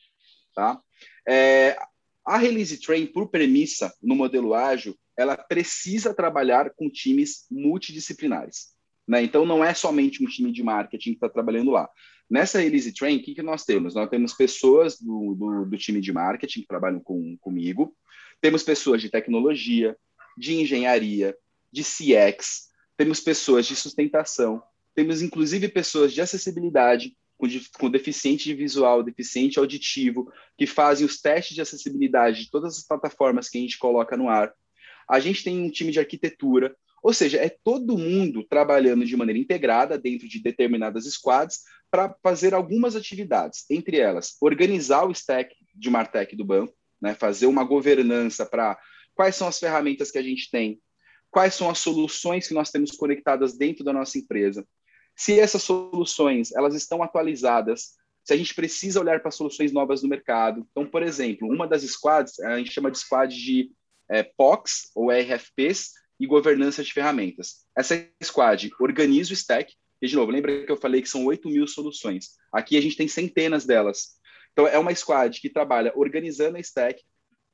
Tá? 0.54 0.78
É, 1.26 1.76
a 2.24 2.38
Release 2.38 2.80
Train, 2.80 3.06
por 3.06 3.28
premissa, 3.28 3.92
no 4.02 4.14
modelo 4.14 4.54
ágil, 4.54 4.96
ela 5.16 5.36
precisa 5.36 6.14
trabalhar 6.14 6.70
com 6.70 6.90
times 6.90 7.46
multidisciplinares. 7.50 8.74
Né? 9.06 9.22
Então, 9.22 9.44
não 9.44 9.62
é 9.62 9.74
somente 9.74 10.24
um 10.24 10.26
time 10.26 10.50
de 10.50 10.62
marketing 10.62 11.10
que 11.10 11.16
está 11.16 11.28
trabalhando 11.28 11.70
lá. 11.70 11.88
Nessa 12.28 12.58
Release 12.58 12.92
Train, 12.94 13.18
o 13.18 13.22
que, 13.22 13.34
que 13.34 13.42
nós 13.42 13.64
temos? 13.64 13.94
Nós 13.94 14.08
temos 14.08 14.32
pessoas 14.32 14.98
do, 14.98 15.34
do, 15.34 15.64
do 15.66 15.76
time 15.76 16.00
de 16.00 16.12
marketing 16.12 16.62
que 16.62 16.66
trabalham 16.66 17.00
com, 17.00 17.36
comigo, 17.38 17.94
temos 18.40 18.62
pessoas 18.62 19.02
de 19.02 19.10
tecnologia, 19.10 19.96
de 20.36 20.54
engenharia, 20.54 21.36
de 21.70 21.82
CX, 21.82 22.68
temos 22.96 23.20
pessoas 23.20 23.66
de 23.66 23.76
sustentação, 23.76 24.62
temos 24.94 25.20
inclusive 25.20 25.68
pessoas 25.68 26.12
de 26.12 26.20
acessibilidade, 26.20 27.16
com, 27.48 27.78
com 27.78 27.90
deficiente 27.90 28.44
de 28.44 28.54
visual, 28.54 29.02
deficiente 29.02 29.58
auditivo, 29.58 30.30
que 30.56 30.66
fazem 30.66 31.06
os 31.06 31.20
testes 31.20 31.54
de 31.54 31.60
acessibilidade 31.60 32.44
de 32.44 32.50
todas 32.50 32.78
as 32.78 32.86
plataformas 32.86 33.48
que 33.48 33.58
a 33.58 33.60
gente 33.60 33.78
coloca 33.78 34.16
no 34.16 34.28
ar. 34.28 34.52
A 35.08 35.20
gente 35.20 35.44
tem 35.44 35.60
um 35.60 35.70
time 35.70 35.92
de 35.92 35.98
arquitetura, 35.98 36.74
ou 37.02 37.12
seja, 37.12 37.38
é 37.38 37.50
todo 37.50 37.98
mundo 37.98 38.44
trabalhando 38.44 39.04
de 39.04 39.16
maneira 39.16 39.38
integrada 39.38 39.98
dentro 39.98 40.26
de 40.26 40.42
determinadas 40.42 41.04
squads 41.04 41.60
para 41.90 42.14
fazer 42.22 42.54
algumas 42.54 42.96
atividades, 42.96 43.64
entre 43.70 43.98
elas, 43.98 44.36
organizar 44.40 45.04
o 45.04 45.12
stack 45.12 45.54
de 45.74 45.90
Martech 45.90 46.34
do 46.34 46.44
banco, 46.44 46.74
né, 47.00 47.14
fazer 47.14 47.46
uma 47.46 47.62
governança 47.62 48.46
para 48.46 48.78
quais 49.14 49.36
são 49.36 49.46
as 49.46 49.58
ferramentas 49.58 50.10
que 50.10 50.18
a 50.18 50.22
gente 50.22 50.50
tem, 50.50 50.80
quais 51.30 51.54
são 51.54 51.68
as 51.68 51.78
soluções 51.78 52.48
que 52.48 52.54
nós 52.54 52.70
temos 52.70 52.92
conectadas 52.92 53.56
dentro 53.56 53.84
da 53.84 53.92
nossa 53.92 54.18
empresa, 54.18 54.66
se 55.16 55.38
essas 55.38 55.62
soluções 55.62 56.52
elas 56.52 56.74
estão 56.74 57.02
atualizadas, 57.02 57.94
se 58.24 58.32
a 58.32 58.36
gente 58.36 58.54
precisa 58.54 59.00
olhar 59.00 59.20
para 59.20 59.30
soluções 59.30 59.72
novas 59.72 60.02
no 60.02 60.08
mercado. 60.08 60.66
Então, 60.70 60.86
por 60.86 61.02
exemplo, 61.02 61.46
uma 61.48 61.66
das 61.68 61.82
squads, 61.82 62.40
a 62.40 62.56
gente 62.58 62.72
chama 62.72 62.90
de 62.90 62.98
squad 62.98 63.34
de 63.34 63.70
é, 64.08 64.22
POCs 64.22 64.90
ou 64.94 65.10
RFPs 65.10 65.92
e 66.18 66.26
governança 66.26 66.82
de 66.82 66.92
ferramentas. 66.92 67.66
Essa 67.76 68.08
squad 68.22 68.70
organiza 68.80 69.30
o 69.30 69.34
stack, 69.34 69.74
e 70.00 70.06
de 70.06 70.16
novo, 70.16 70.32
lembra 70.32 70.64
que 70.64 70.72
eu 70.72 70.76
falei 70.76 71.02
que 71.02 71.08
são 71.08 71.24
8 71.26 71.48
mil 71.48 71.66
soluções. 71.66 72.30
Aqui 72.52 72.76
a 72.76 72.80
gente 72.80 72.96
tem 72.96 73.08
centenas 73.08 73.64
delas. 73.64 74.18
Então, 74.52 74.66
é 74.66 74.78
uma 74.78 74.94
squad 74.94 75.40
que 75.40 75.50
trabalha 75.50 75.92
organizando 75.94 76.56
a 76.56 76.60
stack, 76.60 77.02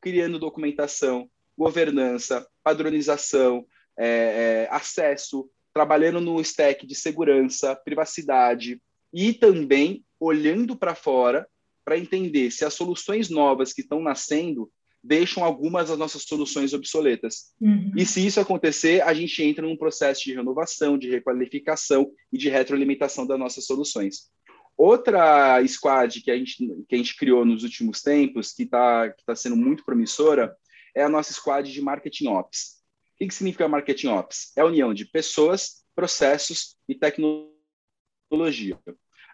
criando 0.00 0.38
documentação, 0.38 1.30
governança, 1.56 2.46
padronização, 2.62 3.66
é, 3.98 4.06
é, 4.06 4.68
acesso, 4.70 5.50
trabalhando 5.72 6.20
no 6.20 6.40
stack 6.40 6.86
de 6.86 6.94
segurança, 6.94 7.76
privacidade 7.76 8.80
e 9.12 9.32
também 9.32 10.04
olhando 10.18 10.76
para 10.76 10.94
fora 10.94 11.46
para 11.84 11.98
entender 11.98 12.50
se 12.50 12.64
as 12.64 12.74
soluções 12.74 13.28
novas 13.28 13.72
que 13.72 13.80
estão 13.80 14.00
nascendo 14.00 14.70
deixam 15.02 15.42
algumas 15.42 15.88
das 15.88 15.98
nossas 15.98 16.22
soluções 16.22 16.74
obsoletas. 16.74 17.54
Uhum. 17.60 17.92
E 17.96 18.04
se 18.04 18.24
isso 18.24 18.38
acontecer, 18.38 19.02
a 19.02 19.14
gente 19.14 19.42
entra 19.42 19.66
num 19.66 19.76
processo 19.76 20.22
de 20.22 20.34
renovação, 20.34 20.98
de 20.98 21.08
requalificação 21.08 22.12
e 22.30 22.36
de 22.36 22.50
retroalimentação 22.50 23.26
das 23.26 23.38
nossas 23.38 23.64
soluções. 23.64 24.30
Outra 24.76 25.66
squad 25.66 26.20
que 26.22 26.30
a 26.30 26.36
gente, 26.36 26.56
que 26.88 26.94
a 26.94 26.98
gente 26.98 27.16
criou 27.16 27.44
nos 27.44 27.64
últimos 27.64 28.02
tempos, 28.02 28.52
que 28.52 28.64
está 28.64 29.10
que 29.10 29.24
tá 29.24 29.34
sendo 29.34 29.56
muito 29.56 29.84
promissora, 29.84 30.54
é 30.94 31.02
a 31.02 31.08
nossa 31.08 31.32
squad 31.32 31.70
de 31.70 31.80
Marketing 31.80 32.28
Ops. 32.28 32.79
O 33.20 33.28
que 33.28 33.34
significa 33.34 33.68
Marketing 33.68 34.08
Ops? 34.08 34.52
É 34.56 34.62
a 34.62 34.66
união 34.66 34.94
de 34.94 35.04
pessoas, 35.04 35.84
processos 35.94 36.76
e 36.88 36.94
tecnologia, 36.94 38.78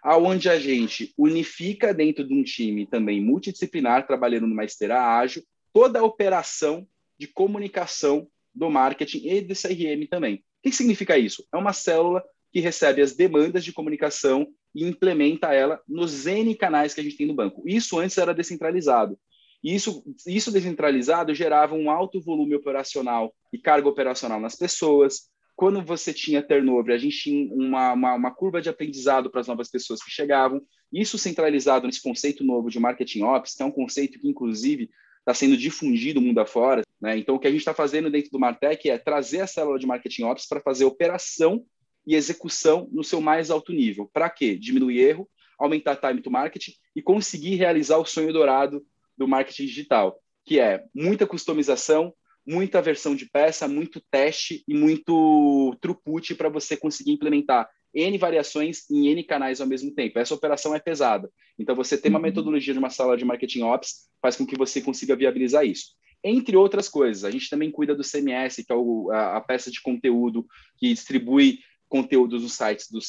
aonde 0.03 0.49
a 0.49 0.59
gente 0.59 1.13
unifica 1.17 1.93
dentro 1.93 2.27
de 2.27 2.33
um 2.33 2.43
time 2.43 2.85
também 2.85 3.21
multidisciplinar, 3.21 4.05
trabalhando 4.05 4.45
numa 4.45 4.65
esteira 4.65 5.01
ágil, 5.01 5.41
toda 5.71 5.99
a 5.99 6.03
operação 6.03 6.85
de 7.17 7.27
comunicação 7.27 8.27
do 8.53 8.69
marketing 8.69 9.25
e 9.25 9.41
do 9.41 9.53
CRM 9.53 10.05
também. 10.09 10.35
O 10.35 10.41
que 10.63 10.71
significa 10.75 11.17
isso? 11.17 11.47
É 11.53 11.57
uma 11.57 11.71
célula 11.71 12.21
que 12.51 12.59
recebe 12.59 13.01
as 13.01 13.15
demandas 13.15 13.63
de 13.63 13.71
comunicação 13.71 14.47
e 14.75 14.83
implementa 14.83 15.53
ela 15.53 15.81
nos 15.87 16.27
N 16.27 16.53
canais 16.55 16.93
que 16.93 16.99
a 16.99 17.03
gente 17.03 17.15
tem 17.15 17.27
no 17.27 17.33
banco. 17.33 17.63
Isso 17.65 17.97
antes 17.99 18.17
era 18.17 18.33
descentralizado. 18.33 19.17
E 19.63 19.73
isso, 19.73 20.03
isso 20.25 20.51
descentralizado 20.51 21.33
gerava 21.33 21.75
um 21.75 21.89
alto 21.89 22.21
volume 22.21 22.55
operacional 22.55 23.33
e 23.51 23.57
carga 23.57 23.87
operacional 23.87 24.39
nas 24.39 24.55
pessoas. 24.55 25.29
Quando 25.55 25.81
você 25.81 26.13
tinha 26.13 26.43
turnover, 26.43 26.93
a 26.93 26.99
gente 26.99 27.17
tinha 27.17 27.53
uma, 27.53 27.93
uma, 27.93 28.13
uma 28.13 28.31
curva 28.31 28.61
de 28.61 28.69
aprendizado 28.69 29.31
para 29.31 29.41
as 29.41 29.47
novas 29.47 29.69
pessoas 29.69 30.03
que 30.03 30.11
chegavam. 30.11 30.61
Isso 30.93 31.17
centralizado 31.17 31.87
nesse 31.87 32.01
conceito 32.01 32.43
novo 32.43 32.69
de 32.69 32.79
marketing 32.79 33.23
ops, 33.23 33.55
que 33.55 33.63
é 33.63 33.65
um 33.65 33.71
conceito 33.71 34.19
que, 34.19 34.27
inclusive, 34.27 34.89
está 35.19 35.33
sendo 35.33 35.57
difundido 35.57 36.21
mundo 36.21 36.39
afora. 36.39 36.83
Né? 37.01 37.17
Então, 37.17 37.35
o 37.35 37.39
que 37.39 37.47
a 37.47 37.51
gente 37.51 37.59
está 37.59 37.73
fazendo 37.73 38.09
dentro 38.09 38.29
do 38.31 38.39
Martech 38.39 38.89
é 38.89 38.97
trazer 38.97 39.41
a 39.41 39.47
célula 39.47 39.79
de 39.79 39.87
marketing 39.87 40.23
ops 40.23 40.47
para 40.47 40.61
fazer 40.61 40.85
operação 40.85 41.65
e 42.05 42.15
execução 42.15 42.87
no 42.91 43.03
seu 43.03 43.19
mais 43.19 43.51
alto 43.51 43.73
nível. 43.73 44.09
Para 44.13 44.29
quê? 44.29 44.55
Diminuir 44.55 44.99
erro, 44.99 45.29
aumentar 45.59 45.97
time 45.97 46.21
to 46.21 46.31
marketing 46.31 46.71
e 46.95 47.01
conseguir 47.01 47.55
realizar 47.55 47.97
o 47.97 48.05
sonho 48.05 48.31
dourado 48.31 48.85
do 49.17 49.27
marketing 49.27 49.65
digital, 49.65 50.19
que 50.45 50.59
é 50.59 50.83
muita 50.93 51.25
customização, 51.25 52.13
muita 52.45 52.81
versão 52.81 53.15
de 53.15 53.25
peça, 53.29 53.67
muito 53.67 54.01
teste 54.09 54.63
e 54.67 54.73
muito 54.73 55.75
throughput 55.81 56.35
para 56.35 56.47
você 56.47 56.77
conseguir 56.77 57.11
implementar 57.11 57.69
N 57.93 58.17
variações 58.17 58.89
em 58.89 59.07
N 59.07 59.23
canais 59.23 59.59
ao 59.59 59.67
mesmo 59.67 59.93
tempo. 59.93 60.19
Essa 60.19 60.35
operação 60.35 60.73
é 60.75 60.79
pesada. 60.79 61.29
Então, 61.57 61.75
você 61.75 61.97
ter 61.97 62.09
uma 62.09 62.19
uhum. 62.19 62.23
metodologia 62.23 62.73
de 62.73 62.79
uma 62.79 62.89
sala 62.89 63.17
de 63.17 63.25
marketing 63.25 63.63
ops 63.63 64.07
faz 64.21 64.35
com 64.35 64.45
que 64.45 64.57
você 64.57 64.81
consiga 64.81 65.15
viabilizar 65.15 65.65
isso. 65.65 65.95
Entre 66.23 66.55
outras 66.55 66.89
coisas, 66.89 67.23
a 67.23 67.31
gente 67.31 67.49
também 67.49 67.71
cuida 67.71 67.95
do 67.95 68.03
CMS, 68.03 68.63
que 68.63 68.71
é 68.71 68.75
o, 68.75 69.09
a, 69.11 69.37
a 69.37 69.41
peça 69.41 69.71
de 69.71 69.81
conteúdo 69.81 70.45
que 70.77 70.93
distribui 70.93 71.59
conteúdos 71.87 72.43
nos 72.43 72.53
sites 72.53 72.87
do, 72.91 72.99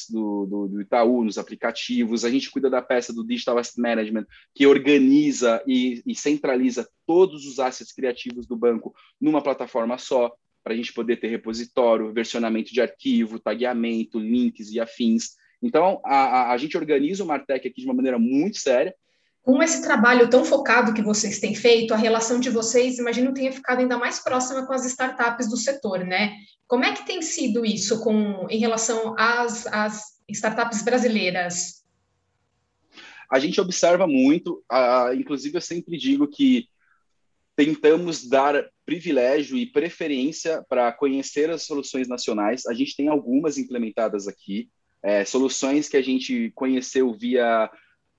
do, 0.47 0.67
do, 0.67 0.81
Itaú, 0.81 1.23
nos 1.23 1.37
aplicativos. 1.37 2.23
A 2.23 2.29
gente 2.29 2.49
cuida 2.49 2.69
da 2.69 2.81
peça 2.81 3.13
do 3.13 3.25
Digital 3.25 3.57
Asset 3.57 3.79
Management, 3.79 4.25
que 4.55 4.65
organiza 4.65 5.61
e, 5.67 6.01
e 6.05 6.15
centraliza 6.15 6.87
todos 7.05 7.45
os 7.45 7.59
assets 7.59 7.93
criativos 7.93 8.47
do 8.47 8.55
banco 8.55 8.93
numa 9.19 9.41
plataforma 9.41 9.97
só, 9.97 10.31
para 10.63 10.73
a 10.73 10.75
gente 10.75 10.93
poder 10.93 11.17
ter 11.17 11.27
repositório, 11.27 12.13
versionamento 12.13 12.71
de 12.73 12.81
arquivo, 12.81 13.39
tagueamento, 13.39 14.19
links 14.19 14.71
e 14.71 14.79
afins. 14.79 15.35
Então, 15.61 16.01
a, 16.05 16.15
a, 16.15 16.51
a 16.53 16.57
gente 16.57 16.77
organiza 16.77 17.23
o 17.23 17.27
Martech 17.27 17.67
aqui 17.67 17.81
de 17.81 17.85
uma 17.85 17.93
maneira 17.93 18.19
muito 18.19 18.57
séria, 18.57 18.93
com 19.41 19.63
esse 19.63 19.81
trabalho 19.81 20.29
tão 20.29 20.45
focado 20.45 20.93
que 20.93 21.01
vocês 21.01 21.39
têm 21.39 21.55
feito, 21.55 21.93
a 21.93 21.97
relação 21.97 22.39
de 22.39 22.49
vocês, 22.49 22.99
imagino, 22.99 23.33
tenha 23.33 23.51
ficado 23.51 23.79
ainda 23.79 23.97
mais 23.97 24.19
próxima 24.19 24.65
com 24.65 24.73
as 24.73 24.85
startups 24.85 25.49
do 25.49 25.57
setor, 25.57 26.05
né? 26.05 26.35
Como 26.67 26.83
é 26.83 26.93
que 26.93 27.05
tem 27.05 27.21
sido 27.21 27.65
isso 27.65 27.99
com, 28.01 28.47
em 28.49 28.59
relação 28.59 29.15
às, 29.17 29.65
às 29.67 30.03
startups 30.29 30.83
brasileiras? 30.83 31.83
A 33.31 33.39
gente 33.39 33.59
observa 33.61 34.07
muito, 34.07 34.63
uh, 34.71 35.13
inclusive 35.13 35.57
eu 35.57 35.61
sempre 35.61 35.97
digo 35.97 36.27
que 36.27 36.67
tentamos 37.55 38.27
dar 38.27 38.65
privilégio 38.85 39.57
e 39.57 39.65
preferência 39.65 40.63
para 40.67 40.91
conhecer 40.91 41.49
as 41.49 41.63
soluções 41.63 42.07
nacionais. 42.07 42.65
A 42.65 42.73
gente 42.73 42.95
tem 42.95 43.07
algumas 43.07 43.57
implementadas 43.57 44.27
aqui, 44.27 44.69
é, 45.03 45.23
soluções 45.25 45.87
que 45.87 45.97
a 45.97 46.01
gente 46.01 46.51
conheceu 46.55 47.13
via 47.13 47.69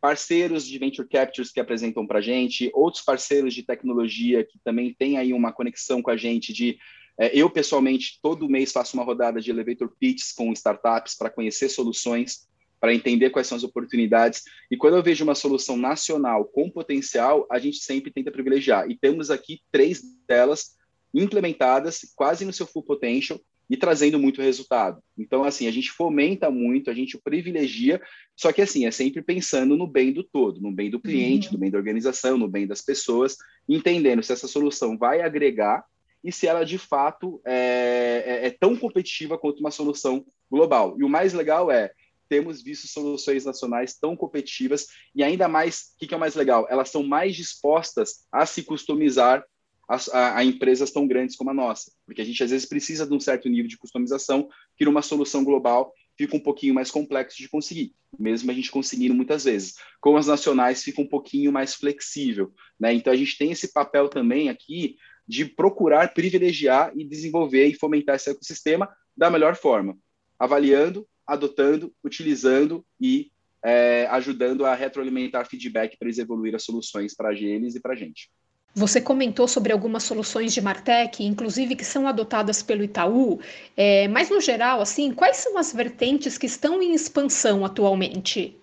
parceiros 0.00 0.66
de 0.66 0.78
venture 0.78 1.09
captures 1.09 1.52
que 1.52 1.61
apresentam 1.61 2.07
para 2.07 2.19
a 2.19 2.23
gente, 2.23 2.71
outros 2.73 3.04
parceiros 3.04 3.54
de 3.54 3.62
tecnologia 3.62 4.45
que 4.45 4.59
também 4.64 4.95
têm 4.95 5.19
aí 5.19 5.33
uma 5.33 5.52
conexão 5.52 6.00
com 6.00 6.11
a 6.11 6.16
gente 6.16 6.52
de 6.52 6.78
é, 7.19 7.30
eu, 7.38 7.50
pessoalmente, 7.50 8.19
todo 8.23 8.49
mês 8.49 8.73
faço 8.73 8.97
uma 8.97 9.04
rodada 9.04 9.42
de 9.42 9.50
elevator 9.50 9.92
pitches 10.00 10.33
com 10.33 10.50
startups 10.54 11.14
para 11.14 11.28
conhecer 11.28 11.69
soluções, 11.69 12.49
para 12.80 12.95
entender 12.95 13.28
quais 13.28 13.47
são 13.47 13.57
as 13.57 13.62
oportunidades. 13.62 14.42
E 14.71 14.76
quando 14.76 14.97
eu 14.97 15.02
vejo 15.02 15.23
uma 15.23 15.35
solução 15.35 15.76
nacional 15.76 16.47
com 16.47 16.71
potencial, 16.71 17.47
a 17.50 17.59
gente 17.59 17.76
sempre 17.76 18.11
tenta 18.11 18.30
privilegiar. 18.30 18.90
E 18.90 18.97
temos 18.97 19.30
aqui 19.30 19.61
três 19.71 20.02
delas 20.26 20.78
implementadas, 21.12 22.11
quase 22.16 22.47
no 22.47 22.54
seu 22.54 22.66
full 22.66 22.85
potential, 22.85 23.38
e 23.71 23.77
trazendo 23.77 24.19
muito 24.19 24.43
resultado. 24.43 25.00
Então, 25.17 25.45
assim, 25.45 25.69
a 25.69 25.71
gente 25.71 25.93
fomenta 25.93 26.50
muito, 26.50 26.91
a 26.91 26.95
gente 26.95 27.17
privilegia, 27.17 28.03
só 28.37 28.53
que, 28.53 28.61
assim, 28.61 28.85
é 28.85 28.91
sempre 28.91 29.23
pensando 29.23 29.77
no 29.77 29.87
bem 29.87 30.12
do 30.12 30.25
todo, 30.25 30.61
no 30.61 30.73
bem 30.73 30.91
do 30.91 30.99
cliente, 30.99 31.47
uhum. 31.47 31.53
no 31.53 31.59
bem 31.61 31.71
da 31.71 31.79
organização, 31.79 32.37
no 32.37 32.49
bem 32.49 32.67
das 32.67 32.83
pessoas, 32.83 33.37
entendendo 33.69 34.25
se 34.25 34.33
essa 34.33 34.49
solução 34.49 34.99
vai 34.99 35.21
agregar 35.21 35.85
e 36.23 36.33
se 36.33 36.49
ela 36.49 36.65
de 36.65 36.79
fato 36.79 37.41
é, 37.47 38.25
é, 38.27 38.47
é, 38.49 38.50
tão 38.50 38.77
competitiva 38.77 39.39
quanto 39.39 39.61
uma 39.61 39.71
solução 39.71 40.27
global. 40.50 40.97
E 40.99 41.05
o 41.05 41.09
mais 41.09 41.33
legal 41.33 41.71
é 41.71 41.93
temos 42.29 42.62
visto 42.62 42.87
soluções 42.87 43.45
nacionais 43.45 43.97
tão 43.99 44.17
competitivas 44.17 44.87
e 45.15 45.23
ainda 45.23 45.49
mais, 45.49 45.93
o 45.95 45.99
que, 45.99 46.07
que, 46.07 46.15
é 46.15 46.17
o 46.17 46.21
mais 46.21 46.35
legal? 46.35 46.67
Elas 46.71 46.89
são 46.89 47.03
mais 47.03 47.35
dispostas 47.35 48.27
a 48.33 48.47
se 48.47 48.62
customizar 48.62 49.45
a, 49.91 49.97
a, 50.13 50.39
a, 50.39 50.45
empresas 50.45 50.93
tão 50.93 51.05
grandes 51.05 51.35
como 51.35 51.51
a 51.51 51.55
nossa, 51.55 51.91
porque 52.07 52.23
a 52.23 52.25
gente 52.25 52.43
às 52.45 52.51
vezes 52.53 52.67
precisa 52.67 53.05
de 53.05 53.13
um 53.13 53.19
certo 53.19 53.49
nível 53.49 53.67
de 53.67 53.77
customização 53.77 54.49
que 54.77 54.85
numa 54.85 55.03
solução 55.03 55.43
global 55.43 55.93
fica 56.17 56.37
um 56.37 56.41
pouquinho 56.41 56.73
mais 56.73 56.93
complexo 56.93 57.39
de 57.39 57.49
conseguir, 57.49 57.93
mesmo 58.17 58.51
a 58.51 58.55
gente 58.55 58.71
conseguindo 58.71 59.15
muitas 59.15 59.45
vezes. 59.45 59.75
Com 60.01 60.17
as 60.17 60.29
nacionais 60.29 60.85
fica 60.85 61.01
um 61.01 61.09
pouquinho 61.09 61.51
mais 61.51 61.75
flexível, 61.75 62.53
né? 62.79 62.93
Então 62.95 63.13
a 63.13 63.17
gente 63.17 63.37
tem 63.37 63.51
esse 63.51 63.73
papel 63.73 64.09
também 64.09 64.49
aqui 64.49 64.97
de 65.27 65.45
procurar 65.45 66.15
privilegiar 66.15 66.93
e 66.97 67.05
desenvolver 67.05 67.67
e 67.67 67.75
fomentar 67.75 68.15
esse 68.15 68.31
ecossistema 68.31 68.89
da 69.17 69.29
melhor 69.29 69.57
forma, 69.57 69.99
avaliando, 70.39 71.07
adotando, 71.27 71.93
utilizando 72.05 72.85
e 73.01 73.33
é, 73.65 74.07
ajudando 74.07 74.65
a 74.65 74.75
retroalimentar 74.75 75.49
feedback 75.49 75.99
para 75.99 76.07
eles 76.07 76.19
evoluir 76.19 76.55
as 76.55 76.63
soluções 76.63 77.15
para 77.15 77.33
eles 77.33 77.75
e 77.75 77.81
para 77.81 77.95
a 77.95 77.97
gente. 77.97 78.31
Você 78.75 79.00
comentou 79.00 79.49
sobre 79.49 79.73
algumas 79.73 80.05
soluções 80.05 80.55
de 80.55 80.61
Martech, 80.61 81.23
inclusive 81.25 81.75
que 81.75 81.85
são 81.85 82.07
adotadas 82.07 82.62
pelo 82.62 82.85
Itaú, 82.85 83.41
é, 83.77 84.07
mas 84.09 84.31
no 84.31 84.41
geral, 84.41 84.81
assim, 84.81 85.12
quais 85.12 85.39
são 85.39 85.59
as 85.59 85.73
vertentes 85.73 86.39
que 86.39 86.47
estão 86.47 86.81
em 86.81 86.95
expansão 86.95 87.65
atualmente? 87.65 88.57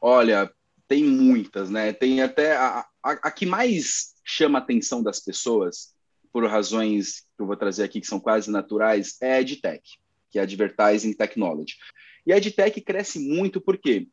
Olha, 0.00 0.50
tem 0.88 1.04
muitas, 1.04 1.70
né? 1.70 1.92
Tem 1.92 2.22
até 2.22 2.56
a, 2.56 2.86
a, 3.02 3.10
a 3.10 3.30
que 3.30 3.46
mais 3.46 4.14
chama 4.24 4.58
a 4.58 4.62
atenção 4.62 5.02
das 5.02 5.20
pessoas, 5.20 5.92
por 6.32 6.46
razões 6.46 7.20
que 7.36 7.42
eu 7.42 7.46
vou 7.46 7.56
trazer 7.56 7.84
aqui 7.84 8.00
que 8.00 8.06
são 8.06 8.18
quase 8.18 8.50
naturais, 8.50 9.16
é 9.20 9.34
a 9.34 9.40
EdTech, 9.40 9.82
que 10.30 10.38
é 10.38 10.42
Advertising 10.42 11.12
Technology. 11.12 11.76
E 12.26 12.32
a 12.32 12.38
EdTech 12.38 12.80
cresce 12.80 13.18
muito 13.18 13.60
porque, 13.60 14.08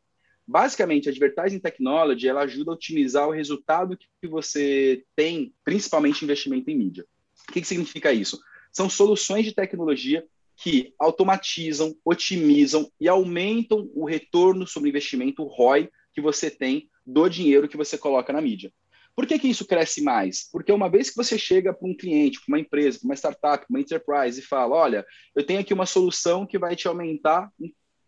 basicamente, 0.50 1.08
a 1.08 1.12
Advertising 1.12 1.60
Technology 1.60 2.28
ela 2.28 2.42
ajuda 2.42 2.72
a 2.72 2.74
otimizar 2.74 3.28
o 3.28 3.32
resultado 3.32 3.96
que 3.96 4.28
você 4.28 5.04
tem, 5.14 5.54
principalmente 5.64 6.24
investimento 6.24 6.68
em 6.68 6.76
mídia. 6.76 7.06
O 7.48 7.52
que, 7.52 7.60
que 7.60 7.66
significa 7.66 8.12
isso? 8.12 8.40
São 8.72 8.90
soluções 8.90 9.44
de 9.44 9.54
tecnologia 9.54 10.26
que 10.56 10.92
automatizam, 10.98 11.94
otimizam 12.04 12.90
e 13.00 13.08
aumentam 13.08 13.88
o 13.94 14.04
retorno 14.04 14.66
sobre 14.66 14.90
investimento, 14.90 15.42
o 15.42 15.46
ROI, 15.46 15.88
que 16.12 16.20
você 16.20 16.50
tem 16.50 16.90
do 17.06 17.28
dinheiro 17.28 17.68
que 17.68 17.76
você 17.76 17.96
coloca 17.96 18.32
na 18.32 18.40
mídia. 18.40 18.72
Por 19.14 19.26
que, 19.26 19.38
que 19.38 19.48
isso 19.48 19.64
cresce 19.64 20.02
mais? 20.02 20.48
Porque 20.50 20.72
uma 20.72 20.88
vez 20.88 21.10
que 21.10 21.16
você 21.16 21.38
chega 21.38 21.72
para 21.72 21.88
um 21.88 21.96
cliente, 21.96 22.40
para 22.40 22.52
uma 22.52 22.60
empresa, 22.60 22.98
para 22.98 23.06
uma 23.06 23.14
startup, 23.14 23.66
para 23.66 23.70
uma 23.70 23.80
enterprise 23.80 24.40
e 24.40 24.44
fala: 24.44 24.74
olha, 24.76 25.06
eu 25.34 25.44
tenho 25.44 25.60
aqui 25.60 25.72
uma 25.72 25.86
solução 25.86 26.46
que 26.46 26.58
vai 26.58 26.74
te 26.74 26.88
aumentar 26.88 27.50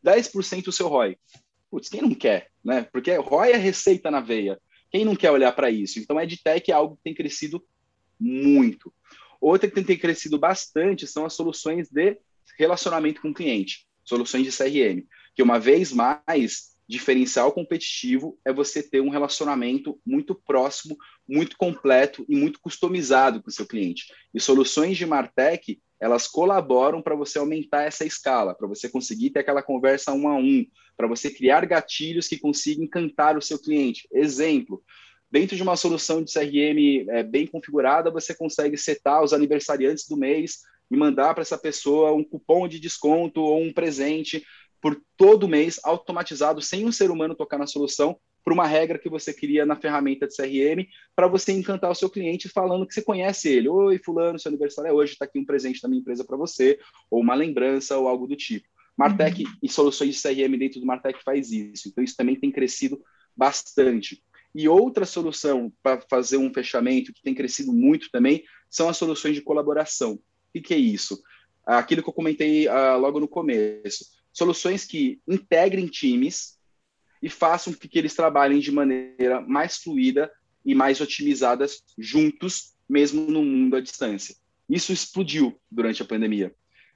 10% 0.04 0.66
o 0.66 0.72
seu 0.72 0.88
ROI. 0.88 1.16
Putz, 1.72 1.88
quem 1.88 2.02
não 2.02 2.14
quer? 2.14 2.50
Né? 2.62 2.86
Porque 2.92 3.16
ROI 3.16 3.52
é 3.52 3.56
receita 3.56 4.10
na 4.10 4.20
veia. 4.20 4.60
Quem 4.90 5.06
não 5.06 5.16
quer 5.16 5.30
olhar 5.30 5.52
para 5.52 5.70
isso? 5.70 5.98
Então, 5.98 6.20
EdTech 6.20 6.70
é 6.70 6.74
algo 6.74 6.96
que 6.96 7.02
tem 7.02 7.14
crescido 7.14 7.64
muito. 8.20 8.92
Outra 9.40 9.70
que 9.70 9.82
tem 9.82 9.96
crescido 9.96 10.38
bastante 10.38 11.06
são 11.06 11.24
as 11.24 11.32
soluções 11.32 11.88
de 11.88 12.18
relacionamento 12.58 13.22
com 13.22 13.30
o 13.30 13.34
cliente, 13.34 13.86
soluções 14.04 14.44
de 14.44 14.54
CRM, 14.54 15.06
que 15.34 15.42
uma 15.42 15.58
vez 15.58 15.92
mais 15.92 16.72
diferencial 16.86 17.50
competitivo 17.52 18.38
é 18.44 18.52
você 18.52 18.82
ter 18.82 19.00
um 19.00 19.08
relacionamento 19.08 19.98
muito 20.04 20.34
próximo, 20.34 20.94
muito 21.26 21.56
completo 21.56 22.22
e 22.28 22.36
muito 22.36 22.60
customizado 22.60 23.42
com 23.42 23.48
o 23.48 23.52
seu 23.52 23.66
cliente. 23.66 24.12
E 24.34 24.38
soluções 24.38 24.98
de 24.98 25.06
Martech, 25.06 25.80
elas 26.02 26.26
colaboram 26.26 27.00
para 27.00 27.14
você 27.14 27.38
aumentar 27.38 27.84
essa 27.84 28.04
escala, 28.04 28.56
para 28.56 28.66
você 28.66 28.88
conseguir 28.88 29.30
ter 29.30 29.38
aquela 29.38 29.62
conversa 29.62 30.12
um 30.12 30.26
a 30.26 30.34
um, 30.34 30.66
para 30.96 31.06
você 31.06 31.30
criar 31.30 31.64
gatilhos 31.64 32.26
que 32.26 32.36
consigam 32.36 32.84
encantar 32.84 33.38
o 33.38 33.40
seu 33.40 33.56
cliente. 33.56 34.08
Exemplo, 34.12 34.82
dentro 35.30 35.54
de 35.54 35.62
uma 35.62 35.76
solução 35.76 36.20
de 36.20 36.32
CRM 36.32 37.08
é, 37.08 37.22
bem 37.22 37.46
configurada, 37.46 38.10
você 38.10 38.34
consegue 38.34 38.76
setar 38.76 39.22
os 39.22 39.32
aniversariantes 39.32 40.08
do 40.08 40.16
mês 40.16 40.62
e 40.90 40.96
mandar 40.96 41.34
para 41.34 41.42
essa 41.42 41.56
pessoa 41.56 42.12
um 42.12 42.24
cupom 42.24 42.66
de 42.66 42.80
desconto 42.80 43.40
ou 43.40 43.62
um 43.62 43.72
presente 43.72 44.44
por 44.80 45.00
todo 45.16 45.46
mês, 45.46 45.78
automatizado, 45.84 46.60
sem 46.60 46.84
um 46.84 46.90
ser 46.90 47.12
humano 47.12 47.36
tocar 47.36 47.58
na 47.58 47.68
solução, 47.68 48.18
por 48.44 48.52
uma 48.52 48.66
regra 48.66 48.98
que 48.98 49.08
você 49.08 49.32
cria 49.32 49.64
na 49.64 49.76
ferramenta 49.76 50.26
de 50.26 50.36
CRM, 50.36 50.86
para 51.14 51.28
você 51.28 51.52
encantar 51.52 51.90
o 51.90 51.94
seu 51.94 52.10
cliente 52.10 52.48
falando 52.48 52.86
que 52.86 52.94
você 52.94 53.02
conhece 53.02 53.48
ele. 53.48 53.68
Oi, 53.68 53.98
fulano, 53.98 54.38
seu 54.38 54.48
aniversário 54.48 54.88
é 54.88 54.92
hoje, 54.92 55.12
está 55.12 55.24
aqui 55.24 55.38
um 55.38 55.44
presente 55.44 55.80
da 55.80 55.88
minha 55.88 56.00
empresa 56.00 56.24
para 56.24 56.36
você, 56.36 56.78
ou 57.10 57.20
uma 57.20 57.34
lembrança, 57.34 57.96
ou 57.96 58.08
algo 58.08 58.26
do 58.26 58.36
tipo. 58.36 58.66
Martech 58.96 59.44
uhum. 59.44 59.52
e 59.62 59.68
soluções 59.68 60.14
de 60.14 60.22
CRM 60.22 60.58
dentro 60.58 60.80
do 60.80 60.86
Martech 60.86 61.22
faz 61.24 61.50
isso. 61.50 61.88
Então, 61.88 62.02
isso 62.02 62.16
também 62.16 62.36
tem 62.36 62.50
crescido 62.50 63.00
bastante. 63.36 64.22
E 64.54 64.68
outra 64.68 65.06
solução 65.06 65.72
para 65.82 66.00
fazer 66.10 66.36
um 66.36 66.52
fechamento 66.52 67.12
que 67.12 67.22
tem 67.22 67.34
crescido 67.34 67.72
muito 67.72 68.10
também 68.10 68.44
são 68.68 68.88
as 68.88 68.96
soluções 68.96 69.34
de 69.34 69.40
colaboração. 69.40 70.20
O 70.54 70.60
que, 70.60 70.74
é 70.74 70.76
isso? 70.76 71.22
Aquilo 71.64 72.02
que 72.02 72.08
eu 72.08 72.12
comentei 72.12 72.68
uh, 72.68 72.98
logo 72.98 73.18
no 73.18 73.28
começo. 73.28 74.04
Soluções 74.32 74.84
que 74.84 75.20
integrem 75.26 75.86
times 75.86 76.58
e 77.22 77.30
façam 77.30 77.72
que 77.72 77.98
eles 77.98 78.14
trabalhem 78.14 78.58
de 78.58 78.72
maneira 78.72 79.40
mais 79.40 79.76
fluida 79.76 80.30
e 80.64 80.74
mais 80.74 81.00
otimizadas 81.00 81.82
juntos, 81.96 82.74
mesmo 82.88 83.22
no 83.30 83.44
mundo 83.44 83.76
à 83.76 83.80
distância. 83.80 84.34
Isso 84.68 84.92
explodiu 84.92 85.58
durante 85.70 86.02
a 86.02 86.04
pandemia. 86.04 86.54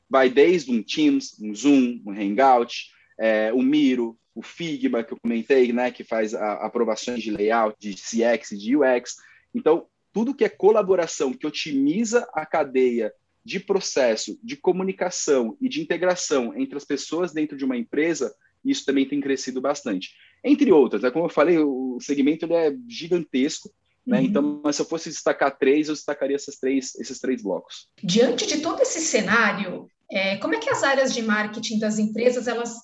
Vai 0.09 0.29
desde 0.29 0.71
um 0.71 0.83
Teams, 0.83 1.37
um 1.41 1.55
Zoom, 1.55 2.01
um 2.07 2.11
Hangout, 2.11 2.91
é, 3.19 3.53
o 3.53 3.63
Miro, 3.63 4.19
o 4.35 4.43
Figma, 4.43 5.03
que 5.03 5.13
eu 5.13 5.19
comentei, 5.21 5.73
né, 5.73 5.91
que 5.91 6.05
faz 6.05 6.35
aprovações 6.35 7.23
de 7.23 7.31
layout, 7.31 7.77
de 7.79 7.95
CX 7.95 8.53
e 8.53 8.59
de 8.59 8.77
UX. 8.77 9.17
Então, 9.55 9.87
tudo 10.13 10.35
que 10.35 10.45
é 10.45 10.49
colaboração, 10.49 11.33
que 11.33 11.47
otimiza 11.47 12.29
a 12.35 12.45
cadeia 12.45 13.13
de 13.45 13.61
processo, 13.61 14.39
de 14.43 14.57
comunicação 14.57 15.57
e 15.61 15.69
de 15.69 15.81
integração 15.81 16.53
entre 16.57 16.77
as 16.77 16.85
pessoas 16.85 17.33
dentro 17.33 17.57
de 17.57 17.65
uma 17.65 17.77
empresa, 17.77 18.35
isso 18.71 18.85
também 18.85 19.07
tem 19.07 19.21
crescido 19.21 19.61
bastante. 19.61 20.11
Entre 20.45 20.71
outras, 20.73 21.03
né, 21.03 21.11
como 21.11 21.27
eu 21.27 21.31
falei, 21.31 21.59
o 21.59 21.99
segmento 22.01 22.45
ele 22.45 22.55
é 22.55 22.75
gigantesco, 22.89 23.71
né? 24.07 24.19
Uhum. 24.19 24.25
Então, 24.25 24.73
se 24.73 24.81
eu 24.81 24.87
fosse 24.87 25.09
destacar 25.09 25.59
três, 25.59 25.89
eu 25.89 25.95
destacaria 25.95 26.37
essas 26.37 26.57
três, 26.57 26.95
esses 26.95 27.19
três 27.19 27.43
blocos. 27.43 27.89
Diante 28.03 28.47
de 28.47 28.61
todo 28.61 28.81
esse 28.81 29.01
cenário, 29.01 29.89
é, 30.11 30.37
como 30.37 30.55
é 30.55 30.59
que 30.59 30.71
as 30.71 30.85
áreas 30.85 31.13
de 31.13 31.23
marketing 31.23 31.81
das 31.81 31.99
empresas 31.99 32.47
elas 32.47 32.77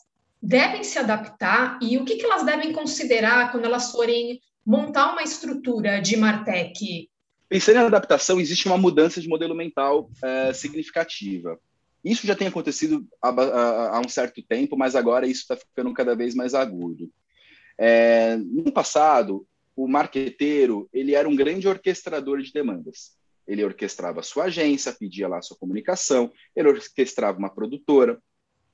devem 0.43 0.83
se 0.83 0.99
adaptar 0.99 1.79
e 1.81 1.97
o 1.97 2.05
que, 2.05 2.17
que 2.17 2.25
elas 2.25 2.45
devem 2.45 2.73
considerar 2.73 3.53
quando 3.53 3.65
elas 3.65 3.93
forem 3.93 4.41
montar 4.67 5.13
uma 5.13 5.23
estrutura 5.23 6.01
de 6.01 6.17
Martech 6.17 7.09
Pensando 7.53 7.77
em 7.77 7.81
adaptação, 7.81 8.41
existe 8.41 8.67
uma 8.67 8.79
mudança 8.79 9.21
de 9.21 9.29
modelo 9.29 9.55
mental 9.55 10.11
é, 10.25 10.55
significativa. 10.55 11.59
Isso 12.05 12.27
já 12.27 12.35
tem 12.35 12.49
acontecido 12.49 13.07
há, 13.21 13.29
há, 13.29 13.97
há, 13.97 14.01
um 14.01 14.09
certo 14.09 14.43
tempo, 14.43 14.77
mas 14.77 14.97
agora 14.97 15.27
isso 15.27 15.43
está 15.43 15.57
ficando 15.57 15.93
cada 15.93 16.15
vez 16.15 16.35
mais 16.35 16.55
agudo. 16.55 17.11
É, 17.79 18.37
no 18.37 18.73
passado, 18.73 19.47
o 19.77 19.87
marqueteiro 19.87 20.89
ele 20.93 21.15
era 21.15 21.29
um 21.29 21.37
grande 21.37 21.69
orquestrador 21.69 22.41
de 22.43 22.53
demandas. 22.53 23.13
Ele 23.47 23.65
orquestrava 23.65 24.23
sua 24.23 24.45
agência, 24.45 24.93
pedia 24.93 25.29
lá 25.29 25.41
sua 25.43 25.57
comunicação, 25.57 26.31
ele 26.55 26.69
orquestrava 26.69 27.39
uma 27.39 27.51
produtora, 27.51 28.21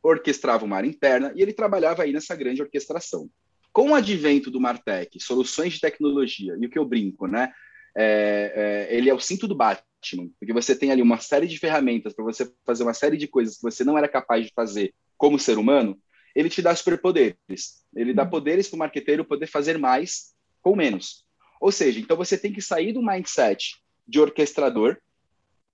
orquestrava 0.02 0.64
uma 0.64 0.76
área 0.76 0.88
interna 0.88 1.32
e 1.36 1.42
ele 1.42 1.52
trabalhava 1.52 2.02
aí 2.02 2.12
nessa 2.12 2.34
grande 2.34 2.62
orquestração. 2.62 3.28
Com 3.72 3.90
o 3.90 3.94
advento 3.94 4.50
do 4.50 4.60
Martech, 4.60 5.20
soluções 5.20 5.74
de 5.74 5.80
tecnologia, 5.80 6.56
e 6.58 6.66
o 6.66 6.70
que 6.70 6.78
eu 6.78 6.84
brinco, 6.84 7.26
né? 7.26 7.52
é, 7.98 8.88
é, 8.90 8.96
ele 8.96 9.10
é 9.10 9.14
o 9.14 9.18
cinto 9.18 9.48
do 9.48 9.56
Batman, 9.56 9.84
porque 10.38 10.52
você 10.52 10.76
tem 10.76 10.90
ali 10.90 11.02
uma 11.02 11.18
série 11.18 11.46
de 11.46 11.58
ferramentas 11.58 12.14
para 12.14 12.24
você 12.24 12.50
fazer 12.64 12.82
uma 12.82 12.94
série 12.94 13.16
de 13.16 13.26
coisas 13.26 13.56
que 13.56 13.62
você 13.62 13.84
não 13.84 13.98
era 13.98 14.08
capaz 14.08 14.46
de 14.46 14.52
fazer 14.54 14.94
como 15.16 15.38
ser 15.38 15.58
humano, 15.58 15.98
ele 16.34 16.48
te 16.48 16.62
dá 16.62 16.74
superpoderes. 16.74 17.84
Ele 17.94 18.14
dá 18.14 18.24
poderes 18.24 18.68
para 18.68 18.76
o 18.76 18.78
marqueteiro 18.78 19.24
poder 19.24 19.46
fazer 19.48 19.76
mais 19.78 20.34
com 20.62 20.76
menos. 20.76 21.26
Ou 21.60 21.72
seja, 21.72 21.98
então 21.98 22.16
você 22.16 22.38
tem 22.38 22.52
que 22.52 22.62
sair 22.62 22.92
do 22.92 23.02
mindset 23.02 23.76
de 24.06 24.20
orquestrador 24.20 24.98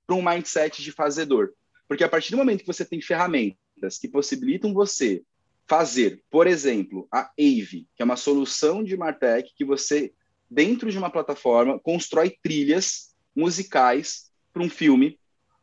para 0.07 0.17
um 0.17 0.23
mindset 0.23 0.83
de 0.83 0.91
fazedor. 0.91 1.53
Porque 1.87 2.05
a 2.05 2.09
partir 2.09 2.31
do 2.31 2.39
momento 2.39 2.61
que 2.61 2.67
você 2.67 2.85
tem 2.85 3.01
ferramentas 3.01 3.99
que 4.01 4.09
possibilitam 4.09 4.73
você 4.73 5.23
fazer, 5.67 6.23
por 6.31 6.47
exemplo, 6.47 7.07
a 7.13 7.31
AVE, 7.39 7.87
que 7.95 8.03
é 8.03 8.05
uma 8.05 8.17
solução 8.17 8.83
de 8.83 8.97
Martech 8.97 9.53
que 9.55 9.65
você 9.65 10.13
dentro 10.51 10.91
de 10.91 10.99
uma 10.99 11.11
plataforma, 11.11 11.79
constrói 11.79 12.31
trilhas 12.43 13.14
musicais 13.35 14.31
para 14.53 14.63
um 14.63 14.71
filme, 14.71 15.19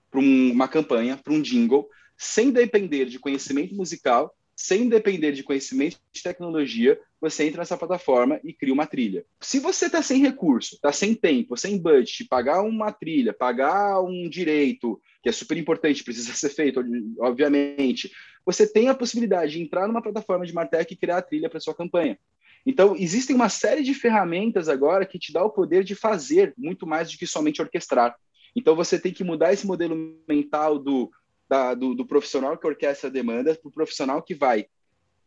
para 0.10 0.19
um, 0.19 0.51
uma 0.51 0.67
campanha, 0.67 1.17
para 1.17 1.34
um 1.34 1.41
jingle, 1.41 1.88
sem 2.17 2.51
depender 2.51 3.05
de 3.05 3.19
conhecimento 3.19 3.73
musical, 3.73 4.36
sem 4.55 4.88
depender 4.88 5.31
de 5.31 5.41
conhecimento 5.41 5.97
de 6.13 6.21
tecnologia, 6.21 6.99
você 7.19 7.45
entra 7.45 7.62
nessa 7.62 7.77
plataforma 7.77 8.39
e 8.43 8.53
cria 8.53 8.73
uma 8.73 8.86
trilha. 8.86 9.25
Se 9.39 9.60
você 9.60 9.88
está 9.88 10.01
sem 10.01 10.21
recurso, 10.21 10.75
está 10.75 10.91
sem 10.91 11.15
tempo, 11.15 11.57
sem 11.57 11.79
budget, 11.79 12.25
pagar 12.25 12.62
uma 12.62 12.91
trilha, 12.91 13.34
pagar 13.34 14.01
um 14.01 14.29
direito, 14.29 15.01
que 15.23 15.29
é 15.29 15.31
super 15.31 15.57
importante, 15.57 16.03
precisa 16.03 16.34
ser 16.36 16.49
feito, 16.49 16.84
obviamente, 17.19 18.12
você 18.45 18.67
tem 18.67 18.89
a 18.89 18.95
possibilidade 18.95 19.53
de 19.53 19.62
entrar 19.62 19.88
numa 19.88 20.01
plataforma 20.01 20.45
de 20.45 20.53
Martech 20.53 20.93
e 20.93 20.97
criar 20.97 21.17
a 21.17 21.21
trilha 21.21 21.49
para 21.49 21.60
sua 21.60 21.75
campanha. 21.75 22.19
Então, 22.65 22.95
existem 22.95 23.36
uma 23.36 23.50
série 23.50 23.84
de 23.84 23.93
ferramentas 23.93 24.69
agora 24.69 25.06
que 25.06 25.17
te 25.17 25.34
dá 25.34 25.43
o 25.43 25.50
poder 25.50 25.84
de 25.84 25.95
fazer 25.95 26.54
muito 26.58 26.86
mais 26.86 27.12
do 27.12 27.17
que 27.17 27.26
somente 27.26 27.62
orquestrar. 27.62 28.15
Então, 28.56 28.76
você 28.76 29.00
tem 29.00 29.13
que 29.13 29.24
mudar 29.24 29.54
esse 29.54 29.65
modelo 29.65 29.95
mental 30.28 30.78
do, 30.78 31.10
da, 31.50 31.74
do, 31.74 31.95
do, 31.95 32.06
profissional 32.06 32.58
que 32.58 32.67
orquestra 32.67 33.10
a 33.10 33.12
demanda 33.12 33.56
para 33.56 33.69
o 33.69 33.74
profissional 33.74 34.21
que 34.21 34.36
vai 34.36 34.65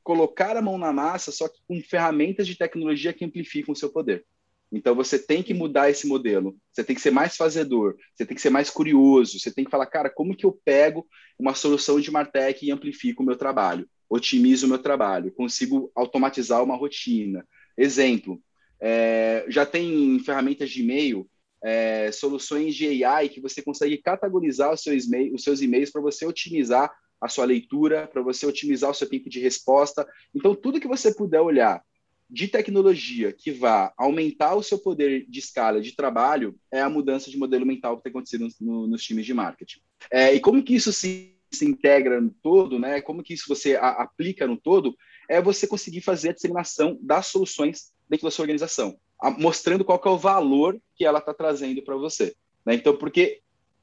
colocar 0.02 0.56
a 0.56 0.62
mão 0.62 0.76
na 0.76 0.92
massa, 0.92 1.32
só 1.32 1.48
que 1.48 1.58
com 1.66 1.80
ferramentas 1.80 2.46
de 2.46 2.56
tecnologia 2.56 3.12
que 3.12 3.24
amplificam 3.24 3.72
o 3.72 3.76
seu 3.76 3.90
poder. 3.90 4.24
Então, 4.70 4.94
você 4.94 5.18
tem 5.18 5.42
que 5.42 5.54
mudar 5.54 5.88
esse 5.88 6.06
modelo. 6.06 6.56
Você 6.72 6.84
tem 6.84 6.94
que 6.96 7.02
ser 7.02 7.10
mais 7.10 7.36
fazedor, 7.36 7.96
você 8.14 8.26
tem 8.26 8.34
que 8.34 8.42
ser 8.42 8.50
mais 8.50 8.70
curioso, 8.70 9.38
você 9.38 9.52
tem 9.52 9.64
que 9.64 9.70
falar, 9.70 9.86
cara, 9.86 10.10
como 10.10 10.36
que 10.36 10.44
eu 10.44 10.60
pego 10.64 11.06
uma 11.38 11.54
solução 11.54 12.00
de 12.00 12.10
Martech 12.10 12.64
e 12.64 12.70
amplifico 12.70 13.22
o 13.22 13.26
meu 13.26 13.36
trabalho? 13.36 13.88
Otimizo 14.08 14.66
o 14.66 14.68
meu 14.68 14.78
trabalho, 14.78 15.32
consigo 15.32 15.90
automatizar 15.94 16.62
uma 16.62 16.76
rotina. 16.76 17.46
Exemplo, 17.76 18.40
é, 18.80 19.44
já 19.48 19.64
tem 19.64 20.18
ferramentas 20.20 20.70
de 20.70 20.82
e-mail, 20.82 21.28
é, 21.62 22.12
soluções 22.12 22.74
de 22.74 23.04
AI 23.04 23.28
que 23.28 23.40
você 23.40 23.62
consegue 23.62 23.96
categorizar 23.98 24.72
os 24.72 24.82
seus, 24.82 25.04
os 25.32 25.42
seus 25.42 25.62
e-mails 25.62 25.90
para 25.90 26.02
você 26.02 26.26
otimizar 26.26 26.92
a 27.20 27.28
sua 27.28 27.46
leitura, 27.46 28.06
para 28.06 28.22
você 28.22 28.44
otimizar 28.44 28.90
o 28.90 28.94
seu 28.94 29.08
tempo 29.08 29.30
de 29.30 29.40
resposta. 29.40 30.06
Então, 30.34 30.54
tudo 30.54 30.80
que 30.80 30.86
você 30.86 31.14
puder 31.14 31.40
olhar 31.40 31.82
de 32.28 32.48
tecnologia 32.48 33.32
que 33.32 33.50
vá 33.50 33.92
aumentar 33.96 34.54
o 34.54 34.62
seu 34.62 34.78
poder 34.78 35.24
de 35.28 35.38
escala 35.38 35.80
de 35.80 35.94
trabalho 35.94 36.54
é 36.70 36.80
a 36.80 36.90
mudança 36.90 37.30
de 37.30 37.38
modelo 37.38 37.64
mental 37.64 37.96
que 37.96 38.02
tem 38.02 38.10
acontecido 38.10 38.48
no, 38.60 38.86
nos 38.86 39.02
times 39.02 39.24
de 39.24 39.32
marketing. 39.32 39.80
É, 40.10 40.34
e 40.34 40.40
como 40.40 40.62
que 40.62 40.74
isso 40.74 40.92
se, 40.92 41.33
se, 41.54 41.64
integra 41.64 42.20
no 42.20 42.30
todo, 42.42 42.78
né? 42.78 43.00
Como 43.00 43.22
que 43.22 43.34
isso 43.34 43.44
você 43.48 43.76
a, 43.76 43.90
aplica 44.02 44.46
no 44.46 44.56
todo? 44.56 44.96
É 45.28 45.40
você 45.40 45.66
conseguir 45.66 46.00
fazer 46.00 46.30
a 46.30 46.32
disseminação 46.32 46.98
das 47.00 47.26
soluções 47.26 47.92
dentro 48.08 48.26
da 48.26 48.30
sua 48.30 48.42
organização, 48.42 48.98
a, 49.20 49.30
mostrando 49.30 49.84
qual 49.84 50.00
é 50.04 50.08
o 50.08 50.18
valor 50.18 50.80
que 50.96 51.04
ela 51.04 51.18
está 51.18 51.32
trazendo 51.32 51.82
para 51.82 51.96
você. 51.96 52.34
Né? 52.64 52.74
Então, 52.74 52.96
porque 52.96 53.40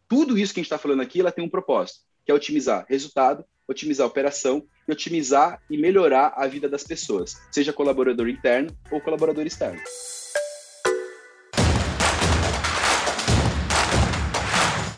tudo 0.07 0.37
isso 0.37 0.53
que 0.53 0.59
a 0.59 0.63
gente 0.63 0.67
está 0.67 0.77
falando 0.77 1.01
aqui, 1.01 1.19
ela 1.19 1.31
tem 1.31 1.43
um 1.43 1.49
propósito, 1.49 2.01
que 2.25 2.31
é 2.31 2.35
otimizar 2.35 2.85
resultado, 2.89 3.45
otimizar 3.67 4.05
operação 4.05 4.65
e 4.87 4.91
otimizar 4.91 5.61
e 5.69 5.77
melhorar 5.77 6.33
a 6.35 6.47
vida 6.47 6.67
das 6.67 6.83
pessoas, 6.83 7.35
seja 7.51 7.73
colaborador 7.73 8.27
interno 8.27 8.69
ou 8.91 9.01
colaborador 9.01 9.45
externo. 9.45 9.81